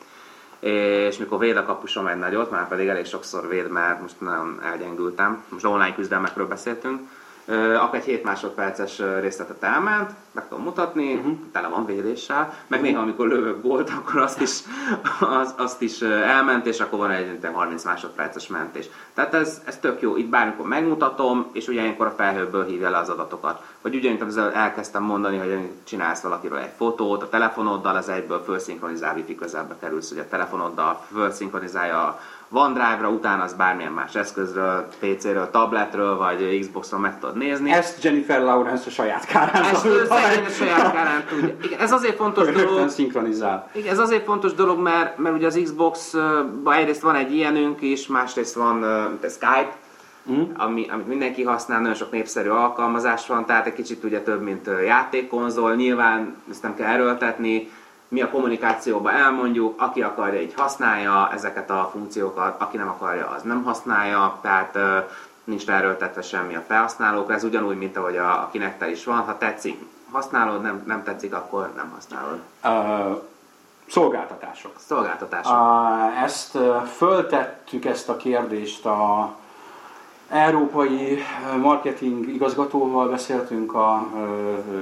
és 0.61 1.17
mikor 1.19 1.39
véd 1.39 1.57
a 1.57 1.65
kapusom 1.65 2.07
egy 2.07 2.19
nagyot, 2.19 2.51
már 2.51 2.69
pedig 2.69 2.89
elég 2.89 3.05
sokszor 3.05 3.49
véd, 3.49 3.71
mert 3.71 4.01
most 4.01 4.21
nagyon 4.21 4.61
elgyengültem, 4.65 5.45
most 5.49 5.65
online 5.65 5.95
küzdelmekről 5.95 6.47
beszéltünk, 6.47 7.01
akkor 7.53 7.99
egy 7.99 8.05
7 8.05 8.25
másodperces 8.25 9.03
részletet 9.21 9.63
elment, 9.63 10.11
meg 10.33 10.49
tudom 10.49 10.65
mutatni, 10.65 11.15
uh-huh. 11.15 11.37
tele 11.53 11.69
van 11.69 11.87
védéssel, 11.87 12.55
meg 12.67 12.81
néha 12.81 13.01
amikor 13.01 13.29
lövök 13.29 13.63
gólt, 13.63 13.91
akkor 13.91 14.21
azt 14.21 14.41
is, 14.41 14.59
az, 15.21 15.55
azt 15.57 15.83
is 15.83 16.01
elment, 16.03 16.67
és 16.67 16.81
akkor 16.81 16.99
van 16.99 17.11
egy 17.11 17.39
ilyen 17.41 17.55
30 17.55 17.85
másodperces 17.85 18.47
mentés. 18.47 18.87
Tehát 19.15 19.35
ez, 19.35 19.63
ez 19.65 19.79
tök 19.79 20.01
jó, 20.01 20.17
itt 20.17 20.29
bármikor 20.29 20.67
megmutatom, 20.67 21.47
és 21.53 21.69
ugye 21.69 21.81
ilyenkor 21.81 22.07
a 22.07 22.15
felhőből 22.17 22.67
hívja 22.67 22.91
le 22.91 22.99
az 22.99 23.09
adatokat. 23.09 23.63
Vagy 23.81 23.95
ugyanúgy, 23.95 24.21
amit 24.21 24.55
elkezdtem 24.55 25.03
mondani, 25.03 25.39
hogy 25.39 25.59
csinálsz 25.85 26.23
valakiről 26.23 26.59
egy 26.59 26.73
fotót, 26.77 27.23
a 27.23 27.29
telefonoddal 27.29 27.97
az 27.97 28.09
egyből 28.09 28.43
felszinkronizál, 28.47 29.15
wifi 29.15 29.35
közelbe 29.35 29.77
kerülsz, 29.81 30.09
hogy 30.09 30.19
a 30.19 30.29
telefonoddal 30.29 31.07
felszinkronizálja 31.15 32.19
OneDrive-ra, 32.55 33.09
utána 33.09 33.43
az 33.43 33.53
bármilyen 33.55 33.93
más 33.93 34.15
eszközről, 34.15 34.87
PC-ről, 35.01 35.51
tabletről, 35.51 36.17
vagy 36.17 36.59
Xbox-ról 36.61 37.01
meg 37.01 37.19
tudod 37.19 37.37
nézni. 37.37 37.73
Ezt 37.73 38.05
Jennifer 38.05 38.41
Lawrence 38.41 38.85
a 38.87 38.91
saját 38.91 39.25
kárán 39.27 39.63
Ezt 39.63 39.85
ő 39.85 40.07
a 40.47 40.51
saját 40.51 40.93
kárán 40.93 41.25
tudja. 41.29 41.55
Igen, 41.63 41.81
ez 41.81 41.93
azért 41.93 42.17
fontos 42.17 42.53
dolog, 42.53 42.89
szinkronizál. 42.89 43.71
igen, 43.73 43.93
ez 43.93 43.99
azért 43.99 44.25
fontos 44.25 44.55
dolog, 44.55 44.79
mert, 44.79 45.19
mert 45.19 45.35
ugye 45.35 45.47
az 45.47 45.61
Xbox-ban 45.63 46.75
egyrészt 46.75 47.03
van 47.03 47.15
egy 47.15 47.35
ilyenünk 47.35 47.81
is, 47.83 48.07
másrészt 48.07 48.55
van 48.55 48.83
uh, 48.83 49.31
Skype, 49.31 49.73
Mm. 50.31 50.43
ami, 50.57 50.87
amit 50.89 51.07
mindenki 51.07 51.43
használ, 51.43 51.81
nagyon 51.81 51.95
sok 51.95 52.11
népszerű 52.11 52.49
alkalmazás 52.49 53.27
van, 53.27 53.47
tehát 53.47 53.67
egy 53.67 53.73
kicsit 53.73 54.05
ugye 54.05 54.21
több, 54.21 54.43
mint 54.43 54.71
játékkonzol, 54.87 55.75
nyilván 55.75 56.37
ezt 56.51 56.63
nem 56.63 56.75
kell 56.75 56.87
erőltetni, 56.87 57.71
mi 58.15 58.23
a 58.23 58.31
kommunikációban 58.31 59.15
elmondjuk, 59.15 59.81
aki 59.81 60.03
akarja, 60.03 60.41
így 60.41 60.55
használja 60.57 61.31
ezeket 61.33 61.71
a 61.71 61.89
funkciókat, 61.93 62.61
aki 62.61 62.77
nem 62.77 62.89
akarja, 62.89 63.29
az 63.29 63.43
nem 63.43 63.63
használja, 63.63 64.39
tehát 64.43 64.79
nincs 65.45 65.69
erőltetve 65.69 66.23
semmi 66.23 66.55
a 66.55 66.65
felhasználókra, 66.67 67.35
ez 67.35 67.45
ugyanúgy, 67.45 67.79
mint 67.79 67.97
ahogy 67.97 68.17
a, 68.17 68.31
a 68.31 68.49
Kinectel 68.53 68.91
is 68.91 69.05
van, 69.05 69.17
ha 69.17 69.39
tetszik, 69.39 69.85
használod, 70.11 70.63
nem, 70.63 70.83
nem 70.87 71.03
tetszik, 71.03 71.35
akkor 71.35 71.73
nem 71.77 71.93
használod. 71.95 72.39
Uh, 72.65 73.23
szolgáltatások. 73.89 74.73
Szolgáltatások. 74.77 75.53
Uh, 75.53 76.23
ezt 76.23 76.55
uh, 76.55 76.83
föltettük 76.83 77.85
ezt 77.85 78.09
a 78.09 78.17
kérdést 78.17 78.87
a 78.87 79.31
európai 80.29 81.19
marketing 81.61 82.29
igazgatóval 82.29 83.09
beszéltünk 83.09 83.75
a 83.75 84.07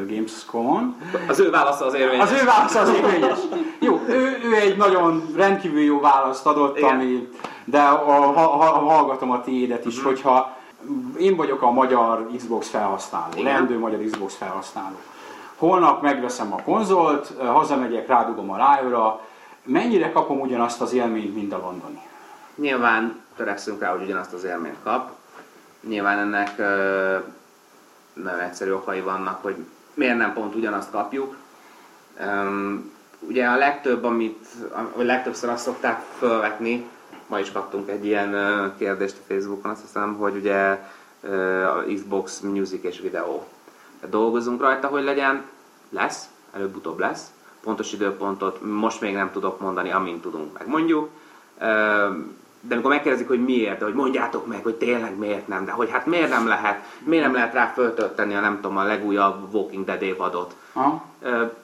Gamescom-on. 0.09 0.97
Az 1.29 1.41
ő 1.41 1.51
válasza 1.51 1.87
az 1.87 1.95
érvényes. 1.95 2.31
Az 2.31 2.43
ő 2.43 2.45
válasza 2.45 2.81
az 2.81 2.89
érvényes. 2.89 3.39
Jó, 3.79 4.01
ő, 4.09 4.39
ő 4.45 4.55
egy 4.55 4.77
nagyon 4.77 5.33
rendkívül 5.37 5.81
jó 5.81 6.01
választ 6.01 6.47
adott, 6.47 6.79
Igen. 6.79 6.95
ami, 6.95 7.29
de 7.65 7.81
a, 7.81 8.11
ha, 8.11 8.47
ha, 8.47 8.65
hallgatom 8.65 9.31
a 9.31 9.41
tiédet 9.41 9.87
is, 9.87 9.97
uh-huh. 9.97 10.11
hogyha 10.13 10.57
én 11.19 11.37
vagyok 11.37 11.63
a 11.63 11.71
magyar 11.71 12.27
Xbox 12.37 12.69
felhasználó, 12.69 13.33
Igen. 13.33 13.45
leendő 13.45 13.79
magyar 13.79 14.01
Xbox 14.11 14.35
felhasználó. 14.35 14.97
Holnap 15.57 16.03
megveszem 16.03 16.53
a 16.53 16.63
konzolt, 16.63 17.33
hazamegyek, 17.45 18.07
rádugom 18.07 18.51
a 18.51 18.57
rájóra, 18.57 19.21
mennyire 19.65 20.13
kapom 20.13 20.41
ugyanazt 20.41 20.81
az 20.81 20.93
élményt, 20.93 21.35
mint 21.35 21.53
a 21.53 21.59
londoni? 21.59 22.01
Nyilván 22.55 23.21
törekszünk 23.37 23.81
rá, 23.81 23.91
hogy 23.91 24.03
ugyanazt 24.03 24.33
az 24.33 24.45
élményt 24.45 24.77
kap. 24.83 25.11
Nyilván 25.89 26.19
ennek 26.19 26.59
ö, 26.59 27.17
nagyon 28.13 28.41
egyszerű 28.41 28.73
okai 28.73 29.01
vannak, 29.01 29.43
hogy 29.43 29.57
miért 29.95 30.17
nem 30.17 30.33
pont 30.33 30.55
ugyanazt 30.55 30.91
kapjuk. 30.91 31.37
Ugye 33.19 33.47
a 33.47 33.57
legtöbb, 33.57 34.05
amit, 34.05 34.47
a 34.97 35.03
legtöbbször 35.03 35.51
azt 35.51 35.65
szokták 35.65 36.03
felvetni, 36.19 36.89
ma 37.27 37.39
is 37.39 37.53
kaptunk 37.53 37.89
egy 37.89 38.05
ilyen 38.05 38.33
kérdést 38.79 39.17
a 39.19 39.33
Facebookon, 39.33 39.71
azt 39.71 39.81
hiszem, 39.81 40.15
hogy 40.17 40.37
ugye 40.37 40.79
a 41.67 41.85
Xbox 41.95 42.41
Music 42.41 42.85
és 42.85 43.01
videó. 43.01 43.47
Dolgozunk 44.11 44.61
rajta, 44.61 44.87
hogy 44.87 45.05
legyen, 45.05 45.45
lesz, 45.91 46.29
előbb-utóbb 46.53 46.99
lesz. 46.99 47.33
Pontos 47.61 47.93
időpontot 47.93 48.63
most 48.63 49.01
még 49.01 49.15
nem 49.15 49.31
tudok 49.33 49.61
mondani, 49.61 49.91
amint 49.91 50.23
tudunk, 50.23 50.59
meg 50.59 50.69
mondjuk. 50.69 51.09
De 52.65 52.75
amikor 52.75 52.91
megkérdezik, 52.91 53.29
hogy 53.29 53.45
miért, 53.45 53.79
de 53.79 53.85
hogy 53.85 53.95
mondjátok 53.95 54.47
meg, 54.47 54.63
hogy 54.63 54.75
tényleg 54.75 55.19
miért 55.19 55.49
nem, 55.49 55.65
de 55.65 55.73
hogy 55.73 55.91
hát 55.91 56.07
miért 56.07 56.29
nem 56.29 56.47
lehet, 56.47 56.85
miért 56.99 57.25
nem 57.25 57.35
lehet 57.35 57.55
rá 57.55 57.67
föltölteni 57.67 58.35
a 58.35 58.41
nem 58.41 58.55
tudom, 58.55 58.77
a 58.77 58.83
legújabb 58.83 59.55
Walking 59.55 59.85
Dead 59.85 60.03
évadot. 60.03 60.57
Aha. 60.73 61.05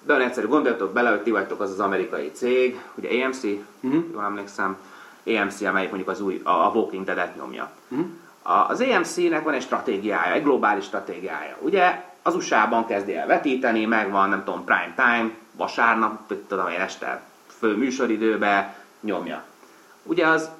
De 0.03 0.15
olyan 0.15 0.21
egyszerű, 0.21 0.47
gondoltok 0.47 0.93
bele, 0.93 1.11
hogy 1.11 1.23
ti 1.23 1.31
vagytok 1.31 1.61
az 1.61 1.71
az 1.71 1.81
amerikai 1.81 2.31
cég, 2.33 2.81
ugye 2.95 3.25
AMC, 3.25 3.43
uh-huh. 3.45 4.05
jól 4.13 4.25
emlékszem, 4.25 4.77
AMC, 5.27 5.61
amelyik 5.61 5.89
mondjuk 5.89 6.11
az 6.11 6.21
új, 6.21 6.41
a, 6.45 6.51
a 6.51 6.71
Walking 6.75 7.05
Dead-et 7.05 7.37
nyomja. 7.37 7.71
Uh-huh. 7.89 8.07
Az 8.69 8.81
AMC-nek 8.81 9.45
van 9.45 9.55
egy 9.55 9.63
stratégiája, 9.63 10.33
egy 10.33 10.43
globális 10.43 10.85
stratégiája. 10.85 11.57
Ugye 11.61 12.05
az 12.23 12.35
USA-ban 12.35 12.87
kezdi 12.87 13.17
el 13.17 13.27
vetíteni, 13.27 13.85
megvan, 13.85 14.29
nem 14.29 14.45
tudom, 14.45 14.65
prime 14.65 14.93
time, 14.97 15.31
vasárnap, 15.57 16.33
tudom 16.49 16.69
én 16.69 16.81
este 16.81 17.23
fő 17.59 17.77
műsoridőbe 17.77 18.75
nyomja. 19.01 19.43
Ugye 20.03 20.27
az 20.27 20.51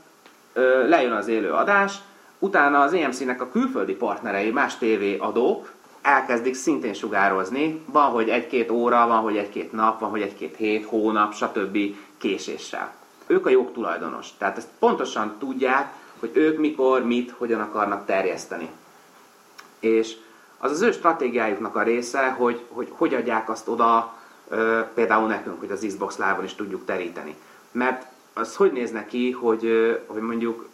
lejön 0.89 1.13
az 1.13 1.29
élő 1.29 1.53
adás, 1.53 1.95
utána 2.39 2.81
az 2.81 2.93
EMC-nek 2.93 3.41
a 3.41 3.51
külföldi 3.51 3.95
partnerei, 3.95 4.51
más 4.51 4.77
TV 4.77 5.23
adók 5.23 5.73
elkezdik 6.03 6.55
szintén 6.55 6.95
sugározni, 6.95 7.83
van, 7.87 8.11
hogy 8.11 8.29
egy-két 8.29 8.71
óra, 8.71 9.07
van, 9.07 9.21
hogy 9.21 9.37
egy-két 9.37 9.73
nap, 9.73 10.01
van, 10.01 10.11
hogy 10.11 10.21
egy-két 10.21 10.57
hét, 10.57 10.85
hónap, 10.85 11.35
stb. 11.35 11.79
késéssel. 12.19 12.93
Ők 13.27 13.47
a 13.47 13.51
jogtulajdonos, 13.51 14.29
tehát 14.39 14.57
ezt 14.57 14.69
pontosan 14.79 15.37
tudják, 15.39 15.93
hogy 16.21 16.31
ők 16.33 16.59
mikor, 16.59 17.05
mit, 17.05 17.35
hogyan 17.39 17.61
akarnak 17.61 18.07
terjeszteni. 18.07 18.69
És 19.79 20.17
az 20.59 20.71
az 20.71 20.81
ő 20.81 20.93
stratégiájuknak 20.93 21.77
a 21.77 21.83
része, 21.83 22.29
hogy 22.29 22.65
hogy, 22.69 22.89
hogy 22.91 23.15
adják 23.15 23.51
azt 23.51 23.69
oda 23.69 24.17
például 24.95 25.29
nekünk, 25.29 25.61
hogy 25.61 25.71
az 25.71 25.85
Xbox 25.87 26.17
Live-on 26.17 26.45
is 26.45 26.55
tudjuk 26.55 26.85
teríteni. 26.85 27.35
Mert 27.73 28.07
az 28.39 28.57
hogy 28.57 28.73
néz 28.73 28.91
neki, 28.91 29.31
hogy, 29.31 29.69
hogy 30.07 30.23
mondjuk 30.23 30.69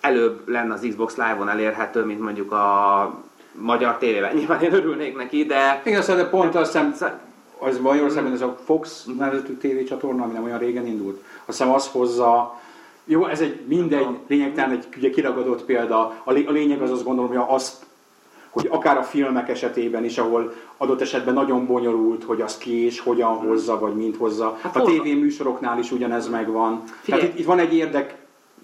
előbb 0.00 0.48
lenne 0.48 0.72
az 0.72 0.86
Xbox 0.88 1.16
Live-on 1.16 1.48
elérhető, 1.48 2.04
mint 2.04 2.20
mondjuk 2.20 2.52
a 2.52 3.14
magyar 3.52 3.96
tévében. 3.96 4.34
Nyilván 4.36 4.62
én 4.62 4.72
örülnék 4.72 5.16
neki, 5.16 5.44
de... 5.44 5.82
Igen, 5.84 6.02
szóval 6.02 6.22
de 6.22 6.28
pont 6.28 6.54
azt 6.54 6.78
hiszem, 6.78 7.18
az 7.58 7.78
Magyarországon 7.78 8.32
ez 8.32 8.40
a 8.40 8.58
Fox 8.64 9.06
nevezetű 9.18 9.52
tévécsatorna, 9.52 10.22
ami 10.22 10.32
nem 10.32 10.44
olyan 10.44 10.58
régen 10.58 10.86
indult. 10.86 11.22
Azt 11.44 11.58
hiszem 11.58 11.72
az 11.72 11.88
hozza, 11.88 12.60
jó, 13.04 13.26
ez 13.26 13.40
egy 13.40 13.60
mindegy, 13.66 14.06
lényegtelen 14.26 14.70
egy 14.70 14.86
ugye 14.96 15.10
kiragadott 15.10 15.64
példa. 15.64 16.22
A, 16.24 16.32
lényeg 16.32 16.82
az 16.82 16.90
azt 16.90 17.04
gondolom, 17.04 17.30
hogy 17.30 17.44
azt 17.48 17.84
hogy 18.50 18.66
akár 18.70 18.98
a 18.98 19.02
filmek 19.02 19.48
esetében 19.48 20.04
is, 20.04 20.18
ahol 20.18 20.52
adott 20.76 21.00
esetben 21.00 21.34
nagyon 21.34 21.66
bonyolult, 21.66 22.24
hogy 22.24 22.40
az 22.40 22.58
ki 22.58 22.84
és 22.84 23.00
hogyan 23.00 23.34
hozza, 23.34 23.78
vagy 23.78 23.94
mint 23.94 24.16
hozza. 24.16 24.58
Hát 24.60 24.76
a 24.76 24.82
tévéműsoroknál 24.82 25.78
is 25.78 25.92
ugyanez 25.92 26.28
megvan. 26.28 26.82
Figyelj. 27.00 27.20
Tehát 27.20 27.34
itt, 27.34 27.40
itt 27.40 27.46
van 27.46 27.58
egy 27.58 27.74
érdek, 27.74 28.16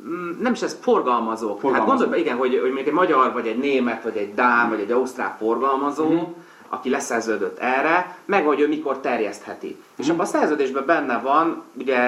mm, 0.09 0.41
nem 0.41 0.53
is 0.53 0.63
ez 0.63 0.79
forgalmazók. 0.81 1.61
forgalmazók. 1.61 1.99
Hát 1.99 1.99
gondolj 1.99 2.21
igen, 2.21 2.37
hogy, 2.37 2.59
hogy 2.63 2.73
még 2.73 2.87
egy 2.87 2.93
magyar, 2.93 3.33
vagy 3.33 3.47
egy 3.47 3.59
német, 3.59 4.03
vagy 4.03 4.17
egy 4.17 4.35
dán, 4.35 4.69
vagy 4.69 4.81
egy 4.81 4.91
ausztrál 4.91 5.37
forgalmazó, 5.39 6.09
mm-hmm 6.09 6.23
aki 6.69 6.91
leszerződött 6.91 7.59
erre, 7.59 8.17
meg 8.25 8.45
hogy 8.45 8.61
ő 8.61 8.69
mikor 8.69 8.99
terjesztheti. 8.99 9.67
Mm. 9.67 9.95
És 9.97 10.09
abban 10.09 10.21
a 10.21 10.29
szerződésben 10.29 10.87
benne 10.87 11.19
van, 11.19 11.63
ugye 11.79 11.99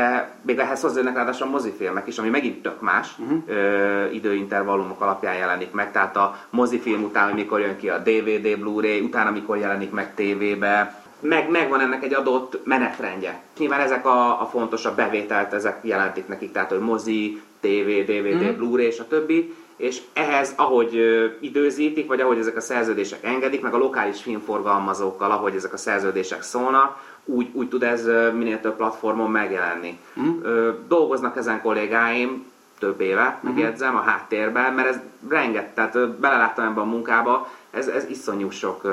még 0.43 0.59
ehhez 0.59 0.81
hozzájönnek 0.81 1.15
ráadásul 1.15 1.47
a 1.47 1.51
mozifilmek 1.51 2.07
is, 2.07 2.19
ami 2.19 2.29
megint 2.29 2.63
tök 2.63 2.81
más 2.81 3.17
mm. 3.23 3.37
ö, 3.47 4.11
időintervallumok 4.11 5.01
alapján 5.01 5.37
jelenik 5.37 5.71
meg, 5.71 5.93
tehát 5.93 6.17
a 6.17 6.39
mozifilm 6.51 7.03
után, 7.03 7.25
hogy 7.25 7.35
mikor 7.35 7.61
jön 7.61 7.77
ki 7.77 7.89
a 7.89 7.99
DVD, 7.99 8.59
Blu-ray, 8.59 9.01
utána 9.01 9.31
mikor 9.31 9.59
jelenik 9.59 9.91
meg 9.91 10.15
tévébe, 10.15 11.03
meg, 11.21 11.51
megvan 11.51 11.81
ennek 11.81 12.05
egy 12.05 12.15
adott 12.15 12.61
menetrendje. 12.65 13.41
Nyilván 13.59 13.81
ezek 13.81 14.07
a, 14.07 14.41
a 14.41 14.47
fontosabb 14.47 14.97
bevételt, 14.97 15.53
ezek 15.53 15.79
jelentik 15.83 16.29
nekik, 16.29 16.53
tehát 16.53 16.71
hogy 16.71 16.79
mozi, 16.79 17.43
TV, 17.61 17.89
DVD, 18.07 18.53
mm. 18.53 18.57
Blu-ray 18.57 18.87
és 18.87 18.99
a 18.99 19.07
többi, 19.09 19.55
és 19.79 20.01
ehhez, 20.13 20.53
ahogy 20.57 21.01
időzítik, 21.41 22.07
vagy 22.07 22.21
ahogy 22.21 22.39
ezek 22.39 22.57
a 22.57 22.61
szerződések 22.61 23.25
engedik, 23.25 23.61
meg 23.61 23.75
a 23.75 23.79
lokális 23.79 24.23
filmforgalmazókkal, 24.23 25.31
ahogy 25.31 25.55
ezek 25.55 25.73
a 25.73 25.77
szerződések 25.77 26.43
szólnak, 26.43 26.97
úgy, 27.25 27.49
úgy 27.53 27.69
tud 27.69 27.83
ez 27.83 28.05
minél 28.33 28.61
több 28.61 28.77
platformon 28.77 29.31
megjelenni. 29.31 29.99
Mm. 30.21 30.41
Dolgoznak 30.89 31.37
ezen 31.37 31.61
kollégáim, 31.63 32.47
több 32.79 33.01
éve, 33.01 33.41
mm 33.43 33.47
megjegyzem, 33.49 33.97
a 33.97 34.01
háttérben, 34.01 34.73
mert 34.73 34.89
ez 34.89 35.01
renget, 35.29 35.75
tehát 35.75 36.09
beleláttam 36.09 36.65
ebben 36.65 36.83
a 36.83 36.85
munkába, 36.85 37.49
ez, 37.71 37.87
ez 37.87 38.05
iszonyú 38.09 38.51
sok, 38.51 38.85
uh, 38.85 38.93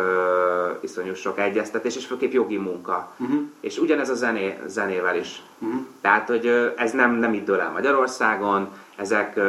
iszonyú 0.79 1.13
sok 1.13 1.39
egyeztetés, 1.39 1.95
és 1.95 2.05
főképp 2.05 2.31
jogi 2.31 2.57
munka. 2.57 3.11
Uh-huh. 3.17 3.41
És 3.59 3.77
ugyanez 3.77 4.09
a 4.09 4.13
zené, 4.13 4.57
zenével 4.65 5.15
is. 5.15 5.41
Uh-huh. 5.59 5.79
Tehát, 6.01 6.27
hogy 6.27 6.73
ez 6.77 6.91
nem, 6.91 7.11
nem 7.11 7.33
itt 7.33 7.45
dől 7.45 7.59
el 7.59 7.71
Magyarországon, 7.71 8.69
ezek 8.95 9.39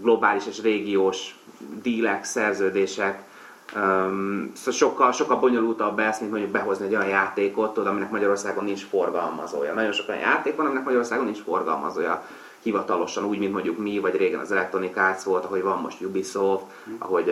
globális 0.00 0.46
és 0.46 0.62
régiós 0.62 1.36
dílek, 1.82 2.24
szerződések, 2.24 3.26
Um, 3.76 4.52
szóval 4.54 4.72
sokkal, 4.72 5.12
sokkal 5.12 5.36
bonyolultabb 5.36 5.98
ezt, 5.98 6.20
mint 6.20 6.32
mondjuk 6.32 6.52
behozni 6.52 6.86
egy 6.86 6.94
olyan 6.94 7.08
játékot, 7.08 7.74
tudod, 7.74 7.88
aminek 7.88 8.10
Magyarországon 8.10 8.64
nincs 8.64 8.84
forgalmazója. 8.84 9.74
Nagyon 9.74 9.92
sok 9.92 10.08
olyan 10.08 10.20
játék 10.20 10.56
van, 10.56 10.66
aminek 10.66 10.84
Magyarországon 10.84 11.24
nincs 11.24 11.42
forgalmazója 11.42 12.26
hivatalosan, 12.62 13.24
úgy, 13.24 13.38
mint 13.38 13.52
mondjuk 13.52 13.78
mi, 13.78 13.98
vagy 13.98 14.16
régen 14.16 14.40
az 14.40 14.52
Electronic 14.52 14.96
Arts 14.96 15.22
volt, 15.22 15.44
ahogy 15.44 15.62
van 15.62 15.78
most 15.78 16.00
Ubisoft, 16.00 16.64
ahogy 16.98 17.26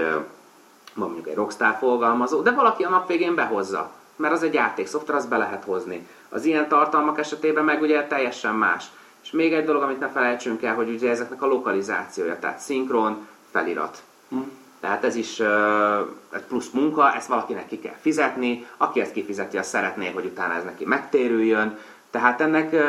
van 0.94 1.08
mondjuk 1.08 1.28
egy 1.28 1.34
Rockstar 1.34 1.76
forgalmazó, 1.78 2.40
de 2.40 2.50
valaki 2.50 2.82
a 2.82 2.88
nap 2.88 3.08
végén 3.08 3.34
behozza, 3.34 3.90
mert 4.16 4.34
az 4.34 4.42
egy 4.42 4.54
játék, 4.54 4.86
szoftver, 4.86 5.16
azt 5.16 5.28
be 5.28 5.36
lehet 5.36 5.64
hozni. 5.64 6.06
Az 6.28 6.44
ilyen 6.44 6.68
tartalmak 6.68 7.18
esetében 7.18 7.64
meg 7.64 7.82
ugye 7.82 8.06
teljesen 8.06 8.54
más. 8.54 8.84
És 9.26 9.32
még 9.32 9.52
egy 9.52 9.64
dolog, 9.64 9.82
amit 9.82 10.00
ne 10.00 10.08
felejtsünk 10.08 10.62
el, 10.62 10.74
hogy 10.74 10.88
ugye 10.88 11.10
ezeknek 11.10 11.42
a 11.42 11.46
lokalizációja, 11.46 12.38
tehát 12.38 12.58
szinkron, 12.58 13.26
felirat. 13.50 14.02
Mm. 14.34 14.40
Tehát 14.80 15.04
ez 15.04 15.14
is 15.14 15.38
uh, 15.38 15.48
egy 16.32 16.42
plusz 16.42 16.70
munka, 16.70 17.14
ezt 17.14 17.28
valakinek 17.28 17.66
ki 17.66 17.78
kell 17.78 17.96
fizetni, 18.00 18.66
aki 18.76 19.00
ezt 19.00 19.12
kifizeti, 19.12 19.58
azt 19.58 19.68
szeretné, 19.68 20.10
hogy 20.10 20.24
utána 20.24 20.54
ez 20.54 20.64
neki 20.64 20.84
megtérüljön. 20.84 21.78
Tehát 22.10 22.40
ennek 22.40 22.72
uh, 22.72 22.80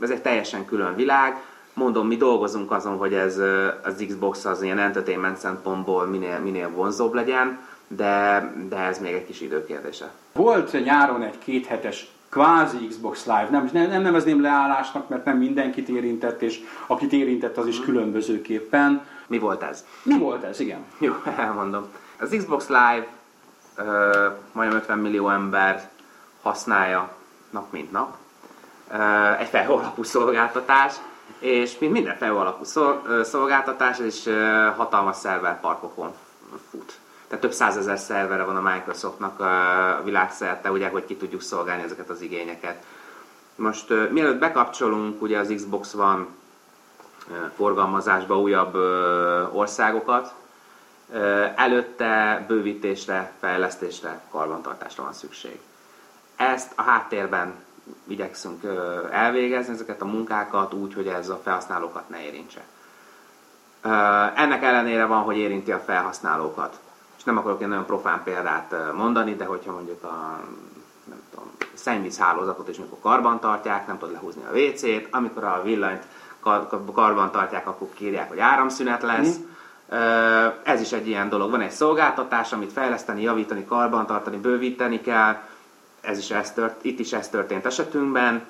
ez 0.00 0.10
egy 0.10 0.22
teljesen 0.22 0.64
külön 0.64 0.94
világ. 0.94 1.42
Mondom, 1.72 2.06
mi 2.06 2.16
dolgozunk 2.16 2.70
azon, 2.70 2.96
hogy 2.96 3.14
ez 3.14 3.38
az 3.82 4.04
Xbox 4.08 4.44
az 4.44 4.62
ilyen 4.62 4.78
entertainment 4.78 5.36
szempontból 5.36 6.06
minél, 6.06 6.38
minél 6.38 6.70
vonzóbb 6.70 7.14
legyen, 7.14 7.58
de, 7.88 8.52
de 8.68 8.76
ez 8.76 8.98
még 8.98 9.12
egy 9.12 9.26
kis 9.26 9.40
időkérdése. 9.40 10.10
Volt 10.32 10.84
nyáron 10.84 11.22
egy 11.22 11.38
kéthetes 11.38 12.06
kvázi 12.28 12.86
Xbox 12.86 13.24
Live, 13.24 13.48
nem, 13.50 13.68
nem, 13.72 13.88
nem 13.88 14.02
nevezném 14.02 14.42
leállásnak, 14.42 15.08
mert 15.08 15.24
nem 15.24 15.36
mindenkit 15.36 15.88
érintett, 15.88 16.42
és 16.42 16.60
akit 16.86 17.12
érintett, 17.12 17.56
az 17.56 17.66
is 17.66 17.80
különbözőképpen. 17.80 19.06
Mi 19.26 19.38
volt 19.38 19.62
ez? 19.62 19.84
Mi 20.02 20.18
volt 20.18 20.44
ez, 20.44 20.60
igen. 20.60 20.84
Jó, 20.98 21.14
elmondom. 21.36 21.86
Az 22.20 22.34
Xbox 22.38 22.68
Live 22.68 23.06
ö, 23.76 24.28
majdnem 24.52 24.78
50 24.78 24.98
millió 24.98 25.28
ember 25.28 25.88
használja 26.42 27.12
nap 27.50 27.72
mint 27.72 27.92
nap. 27.92 28.16
Ö, 28.92 29.32
egy 29.38 29.48
felhő 29.48 29.72
alapú 29.72 30.02
szolgáltatás, 30.02 30.94
és 31.38 31.78
mint 31.78 31.92
minden 31.92 32.16
felhő 32.16 32.34
alapú 32.34 32.64
szolgáltatás, 33.22 33.98
ez 33.98 34.04
is 34.04 34.24
hatalmas 34.76 35.16
szerverparkokon 35.16 36.14
fut 36.70 36.98
tehát 37.28 37.44
több 37.44 37.52
százezer 37.52 37.98
szervere 37.98 38.42
van 38.42 38.56
a 38.56 38.70
Microsoftnak 38.72 39.40
a 39.40 40.00
világszerte, 40.04 40.70
ugye, 40.70 40.88
hogy 40.88 41.04
ki 41.04 41.16
tudjuk 41.16 41.42
szolgálni 41.42 41.82
ezeket 41.82 42.10
az 42.10 42.20
igényeket. 42.20 42.84
Most 43.54 43.88
mielőtt 44.10 44.38
bekapcsolunk 44.38 45.22
ugye 45.22 45.38
az 45.38 45.52
Xbox 45.54 45.94
One 45.94 46.26
forgalmazásba 47.56 48.40
újabb 48.40 48.74
országokat, 49.52 50.34
Ö, 51.12 51.46
Előtte 51.56 52.44
bővítésre, 52.48 53.32
fejlesztésre, 53.40 54.20
karbantartásra 54.30 55.02
van 55.02 55.12
szükség. 55.12 55.60
Ezt 56.36 56.72
a 56.76 56.82
háttérben 56.82 57.54
igyekszünk 58.06 58.62
elvégezni, 59.10 59.72
ezeket 59.72 60.02
a 60.02 60.04
munkákat 60.04 60.72
úgy, 60.74 60.94
hogy 60.94 61.06
ez 61.06 61.28
a 61.28 61.40
felhasználókat 61.42 62.08
ne 62.08 62.24
érintse. 62.24 62.60
Ennek 64.34 64.62
ellenére 64.62 65.04
van, 65.04 65.22
hogy 65.22 65.36
érinti 65.36 65.72
a 65.72 65.78
felhasználókat. 65.78 66.80
És 67.18 67.24
nem 67.24 67.36
akarok 67.38 67.62
egy 67.62 67.68
nagyon 67.68 67.86
profán 67.86 68.22
példát 68.24 68.74
mondani, 68.94 69.34
de 69.34 69.44
hogyha 69.44 69.72
mondjuk 69.72 70.04
a 70.04 70.40
nem 71.04 71.18
tudom, 71.30 71.50
szennyvízhálózatot 71.74 72.68
is 72.68 72.76
mikor 72.78 72.98
karban 73.00 73.40
tartják, 73.40 73.86
nem 73.86 73.98
tud 73.98 74.12
lehúzni 74.12 74.42
a 74.44 74.56
WC-t, 74.56 75.08
amikor 75.10 75.44
a 75.44 75.60
villanyt 75.64 76.02
kar- 76.40 76.92
karban 76.94 77.30
tartják, 77.30 77.66
akkor 77.68 77.88
kírják, 77.94 78.28
hogy 78.28 78.38
áramszünet 78.38 79.02
lesz. 79.02 79.36
Ö, 79.88 79.96
Ez 80.62 80.80
is 80.80 80.92
egy 80.92 81.08
ilyen 81.08 81.28
dolog. 81.28 81.50
Van 81.50 81.60
egy 81.60 81.70
szolgáltatás, 81.70 82.52
amit 82.52 82.72
fejleszteni, 82.72 83.22
javítani, 83.22 83.64
karban 83.64 84.06
tartani, 84.06 84.36
bővíteni 84.36 85.00
kell. 85.00 85.36
Ez 86.00 86.18
is 86.18 86.30
ez 86.30 86.52
tört, 86.52 86.84
itt 86.84 86.98
is 86.98 87.12
ez 87.12 87.28
történt 87.28 87.66
esetünkben. 87.66 88.44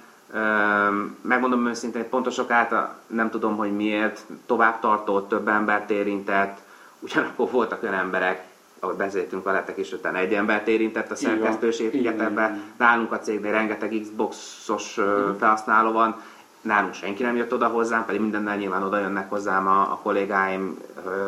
Megmondom 1.20 1.66
őszintén, 1.66 2.00
hogy 2.00 2.10
pontos 2.10 2.38
okát 2.38 2.74
nem 3.06 3.30
tudom, 3.30 3.56
hogy 3.56 3.76
miért 3.76 4.24
tovább 4.46 4.80
tartott, 4.80 5.28
több 5.28 5.48
embert 5.48 5.90
érintett. 5.90 6.58
Ugyanakkor 7.00 7.50
voltak 7.50 7.82
olyan 7.82 7.94
emberek, 7.94 8.44
ahogy 8.80 8.96
beszéltünk 8.96 9.44
veletek 9.44 9.78
is, 9.78 9.92
utána 9.92 10.18
egy 10.18 10.32
embert 10.32 10.68
érintett 10.68 11.10
a 11.10 11.14
Így 11.18 11.26
van. 11.26 11.36
szerkesztőség 11.36 11.94
Így 11.94 12.04
van, 12.04 12.20
ebbe. 12.20 12.58
Nálunk 12.76 13.12
a 13.12 13.18
cégnél 13.18 13.52
rengeteg 13.52 14.00
Xboxos 14.02 14.98
ö, 14.98 15.30
felhasználó 15.38 15.92
van, 15.92 16.20
nálunk 16.60 16.94
senki 16.94 17.22
nem 17.22 17.36
jött 17.36 17.52
oda 17.52 17.66
hozzám, 17.66 18.04
pedig 18.04 18.20
mindennel 18.20 18.56
nyilván 18.56 18.82
oda 18.82 18.98
jönnek 18.98 19.30
hozzám 19.30 19.66
a, 19.66 19.80
a 19.80 20.00
kollégáim, 20.02 20.78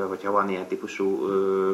hogyha 0.09 0.31
van 0.31 0.49
ilyen 0.49 0.67
típusú 0.67 1.29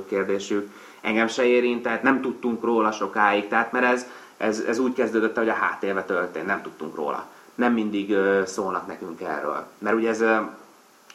kérdésük. 0.08 0.70
Engem 1.00 1.26
se 1.26 1.44
érintett, 1.44 2.02
nem 2.02 2.20
tudtunk 2.20 2.64
róla 2.64 2.92
sokáig, 2.92 3.48
tehát 3.48 3.72
mert 3.72 3.84
ez, 3.84 4.06
ez, 4.36 4.60
ez 4.68 4.78
úgy 4.78 4.92
kezdődött, 4.92 5.36
hogy 5.36 5.48
a 5.48 5.52
háttérbe 5.52 6.04
történt, 6.04 6.46
nem 6.46 6.62
tudtunk 6.62 6.96
róla. 6.96 7.26
Nem 7.54 7.72
mindig 7.72 8.16
szólnak 8.44 8.86
nekünk 8.86 9.20
erről. 9.20 9.66
Mert 9.78 9.96
ugye 9.96 10.08
ez 10.08 10.24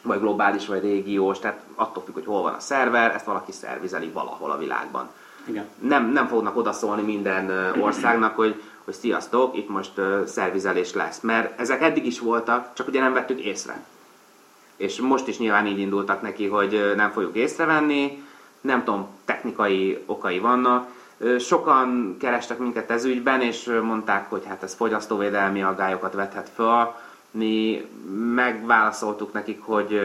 vagy 0.02 0.20
globális, 0.20 0.66
vagy 0.66 0.82
régiós, 0.82 1.38
tehát 1.38 1.60
attól 1.74 2.02
függ, 2.02 2.14
hogy 2.14 2.24
hol 2.24 2.42
van 2.42 2.54
a 2.54 2.60
szerver, 2.60 3.14
ezt 3.14 3.24
valaki 3.24 3.52
szervizeli 3.52 4.08
valahol 4.08 4.50
a 4.50 4.58
világban 4.58 5.08
Igen. 5.46 5.68
nem, 5.78 6.10
nem 6.10 6.26
fognak 6.26 6.56
odaszólni 6.56 7.02
minden 7.02 7.72
országnak, 7.80 8.36
hogy, 8.36 8.62
hogy 8.84 8.94
sziasztok, 8.94 9.56
itt 9.56 9.68
most 9.68 9.92
szervizelés 10.26 10.94
lesz. 10.94 11.20
Mert 11.20 11.60
ezek 11.60 11.82
eddig 11.82 12.06
is 12.06 12.20
voltak, 12.20 12.68
csak 12.74 12.88
ugye 12.88 13.00
nem 13.00 13.12
vettük 13.12 13.40
észre. 13.40 13.84
És 14.76 15.00
most 15.00 15.28
is 15.28 15.38
nyilván 15.38 15.66
így 15.66 15.78
indultak 15.78 16.22
neki, 16.22 16.46
hogy 16.46 16.92
nem 16.96 17.10
fogjuk 17.10 17.36
észrevenni, 17.36 18.22
nem 18.60 18.84
tudom, 18.84 19.08
technikai 19.24 20.02
okai 20.06 20.38
vannak. 20.38 20.88
Sokan 21.38 22.16
kerestek 22.18 22.58
minket 22.58 22.90
ez 22.90 23.04
ügyben, 23.04 23.40
és 23.40 23.70
mondták, 23.82 24.30
hogy 24.30 24.42
hát 24.46 24.62
ez 24.62 24.74
fogyasztóvédelmi 24.74 25.62
aggályokat 25.62 26.14
vethet 26.14 26.50
föl. 26.54 26.94
Mi 27.34 27.88
megválaszoltuk 28.34 29.32
nekik, 29.32 29.62
hogy, 29.62 30.00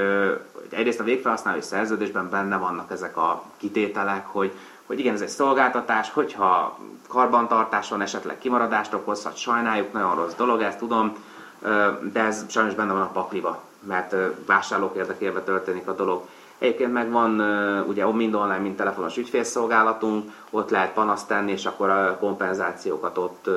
egyrészt 0.69 0.99
a 0.99 1.03
végfelhasználói 1.03 1.61
szerződésben 1.61 2.29
benne 2.29 2.57
vannak 2.57 2.91
ezek 2.91 3.17
a 3.17 3.43
kitételek, 3.57 4.27
hogy, 4.27 4.51
hogy 4.85 4.99
igen, 4.99 5.13
ez 5.13 5.21
egy 5.21 5.27
szolgáltatás, 5.27 6.11
hogyha 6.11 6.79
karbantartáson 7.07 8.01
esetleg 8.01 8.37
kimaradást 8.37 8.93
okozhat, 8.93 9.37
sajnáljuk, 9.37 9.93
nagyon 9.93 10.15
rossz 10.15 10.33
dolog, 10.33 10.61
ezt 10.61 10.77
tudom, 10.77 11.15
de 12.13 12.19
ez 12.19 12.45
sajnos 12.47 12.73
benne 12.73 12.93
van 12.93 13.01
a 13.01 13.11
pakliba, 13.11 13.61
mert 13.79 14.15
vásárlók 14.45 14.95
érdekében 14.95 15.43
történik 15.43 15.87
a 15.87 15.95
dolog. 15.95 16.23
Egyébként 16.57 16.93
meg 16.93 17.11
van 17.11 17.39
ugye 17.87 18.05
mind 18.05 18.33
online, 18.33 18.57
mind 18.57 18.75
telefonos 18.75 19.17
ügyfélszolgálatunk, 19.17 20.31
ott 20.49 20.69
lehet 20.69 20.93
panaszt 20.93 21.27
tenni, 21.27 21.51
és 21.51 21.65
akkor 21.65 21.89
a 21.89 22.17
kompenzációkat 22.19 23.17
ott 23.17 23.49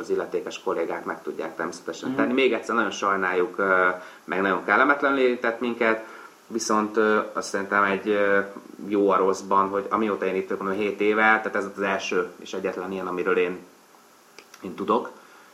az 0.00 0.10
illetékes 0.10 0.62
kollégák 0.62 1.04
meg 1.04 1.22
tudják 1.22 1.56
természetesen 1.56 2.14
tenni. 2.14 2.32
Még 2.32 2.52
egyszer 2.52 2.74
nagyon 2.74 2.90
sajnáljuk, 2.90 3.56
meg 4.24 4.40
nagyon 4.40 4.64
kellemetlenül 4.64 5.18
érintett 5.18 5.60
minket, 5.60 6.04
viszont 6.46 6.96
azt 7.32 7.48
szerintem 7.48 7.82
egy 7.84 8.18
jó 8.86 9.10
a 9.10 9.16
rosszban, 9.16 9.68
hogy 9.68 9.86
amióta 9.90 10.24
én 10.24 10.34
itt 10.34 10.58
mondom, 10.58 10.78
7 10.78 11.00
éve, 11.00 11.22
tehát 11.22 11.56
ez 11.56 11.70
az 11.76 11.82
első 11.82 12.30
és 12.36 12.52
egyetlen 12.52 12.92
ilyen, 12.92 13.06
amiről 13.06 13.36
én, 13.36 13.58
én 14.60 14.74
tudok. 14.74 15.10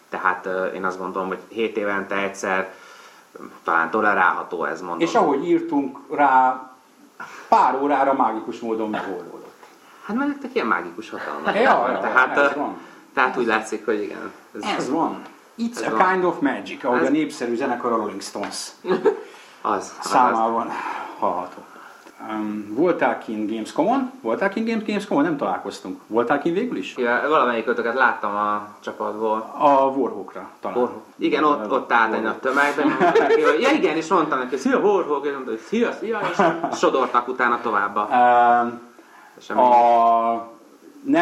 Tehát 0.09 0.49
én 0.75 0.85
azt 0.85 0.99
gondolom, 0.99 1.29
hogy 1.29 1.41
7 1.49 1.77
évente 1.77 2.17
egyszer 2.17 2.75
talán 3.65 3.91
tolerálható 3.91 4.65
ez, 4.65 4.81
mondom. 4.81 5.01
És 5.01 5.15
ahogy 5.15 5.49
írtunk 5.49 5.99
rá, 6.11 6.71
pár 7.49 7.83
órára 7.83 8.15
mágikus 8.15 8.61
módon 8.61 8.91
megoldódott. 8.91 9.55
Hát 10.05 10.17
mert 10.17 10.29
nektek 10.29 10.55
ilyen 10.55 10.67
mágikus 10.67 11.11
hatalma. 11.11 11.51
Ja, 11.51 11.91
ja, 11.91 11.99
tehát, 12.01 12.39
ez 12.39 12.55
van. 12.55 12.77
Tehát 13.17 13.37
úgy 13.37 13.47
látszik, 13.47 13.85
hogy 13.85 14.03
igen. 14.03 14.33
Ez 14.77 14.91
van. 14.91 15.23
It's 15.59 15.77
Ez 15.77 15.93
a 15.93 15.97
van. 15.97 16.11
kind 16.11 16.25
of 16.25 16.39
magic, 16.41 16.85
ahogy 16.85 17.01
Ez- 17.01 17.07
a 17.09 17.11
népszerű 17.11 17.55
zenekar 17.55 17.93
a 17.93 17.97
Rolling 17.97 18.21
Stones 18.23 18.69
Az, 19.63 19.73
az, 19.73 19.97
az. 20.01 20.07
számában 20.07 20.69
hallható. 21.19 21.61
Um, 22.31 22.67
voltál 22.75 23.19
kint 23.19 23.51
Gamescom-on? 23.51 24.13
Voltál 24.21 24.49
kint 24.49 24.67
Games- 24.69 24.87
Gamescom-on? 24.87 25.23
Nem 25.25 25.37
találkoztunk. 25.37 26.01
Voltál 26.07 26.39
kint 26.39 26.55
végül 26.59 26.77
is? 26.77 26.97
Ja, 26.97 27.21
valamelyik 27.29 27.69
ötöket 27.69 27.95
láttam 27.95 28.35
a 28.37 28.69
csapatból. 28.81 29.55
A 29.59 29.69
Warhawkra 29.71 30.49
talán. 30.61 30.77
Warhawk. 30.77 31.03
Igen, 31.19 31.45
ott, 31.45 31.71
ott 31.71 31.93
állt 31.93 32.15
egy 32.15 32.23
nagy 32.23 32.37
tömegben. 32.39 32.97
Ja 33.61 33.71
igen, 33.71 33.97
és 33.97 34.09
mondtam 34.09 34.39
neki, 34.39 34.57
szia 34.57 34.79
Warhawk, 34.79 35.25
és 35.27 35.33
mondta, 35.33 35.51
hogy 35.51 35.61
szia, 35.61 35.93
szia, 35.93 36.21
és 36.31 36.79
sodortak 36.79 37.29
utána 37.29 37.61
tovább 37.61 37.97
Um, 37.97 39.59
a, 39.59 40.55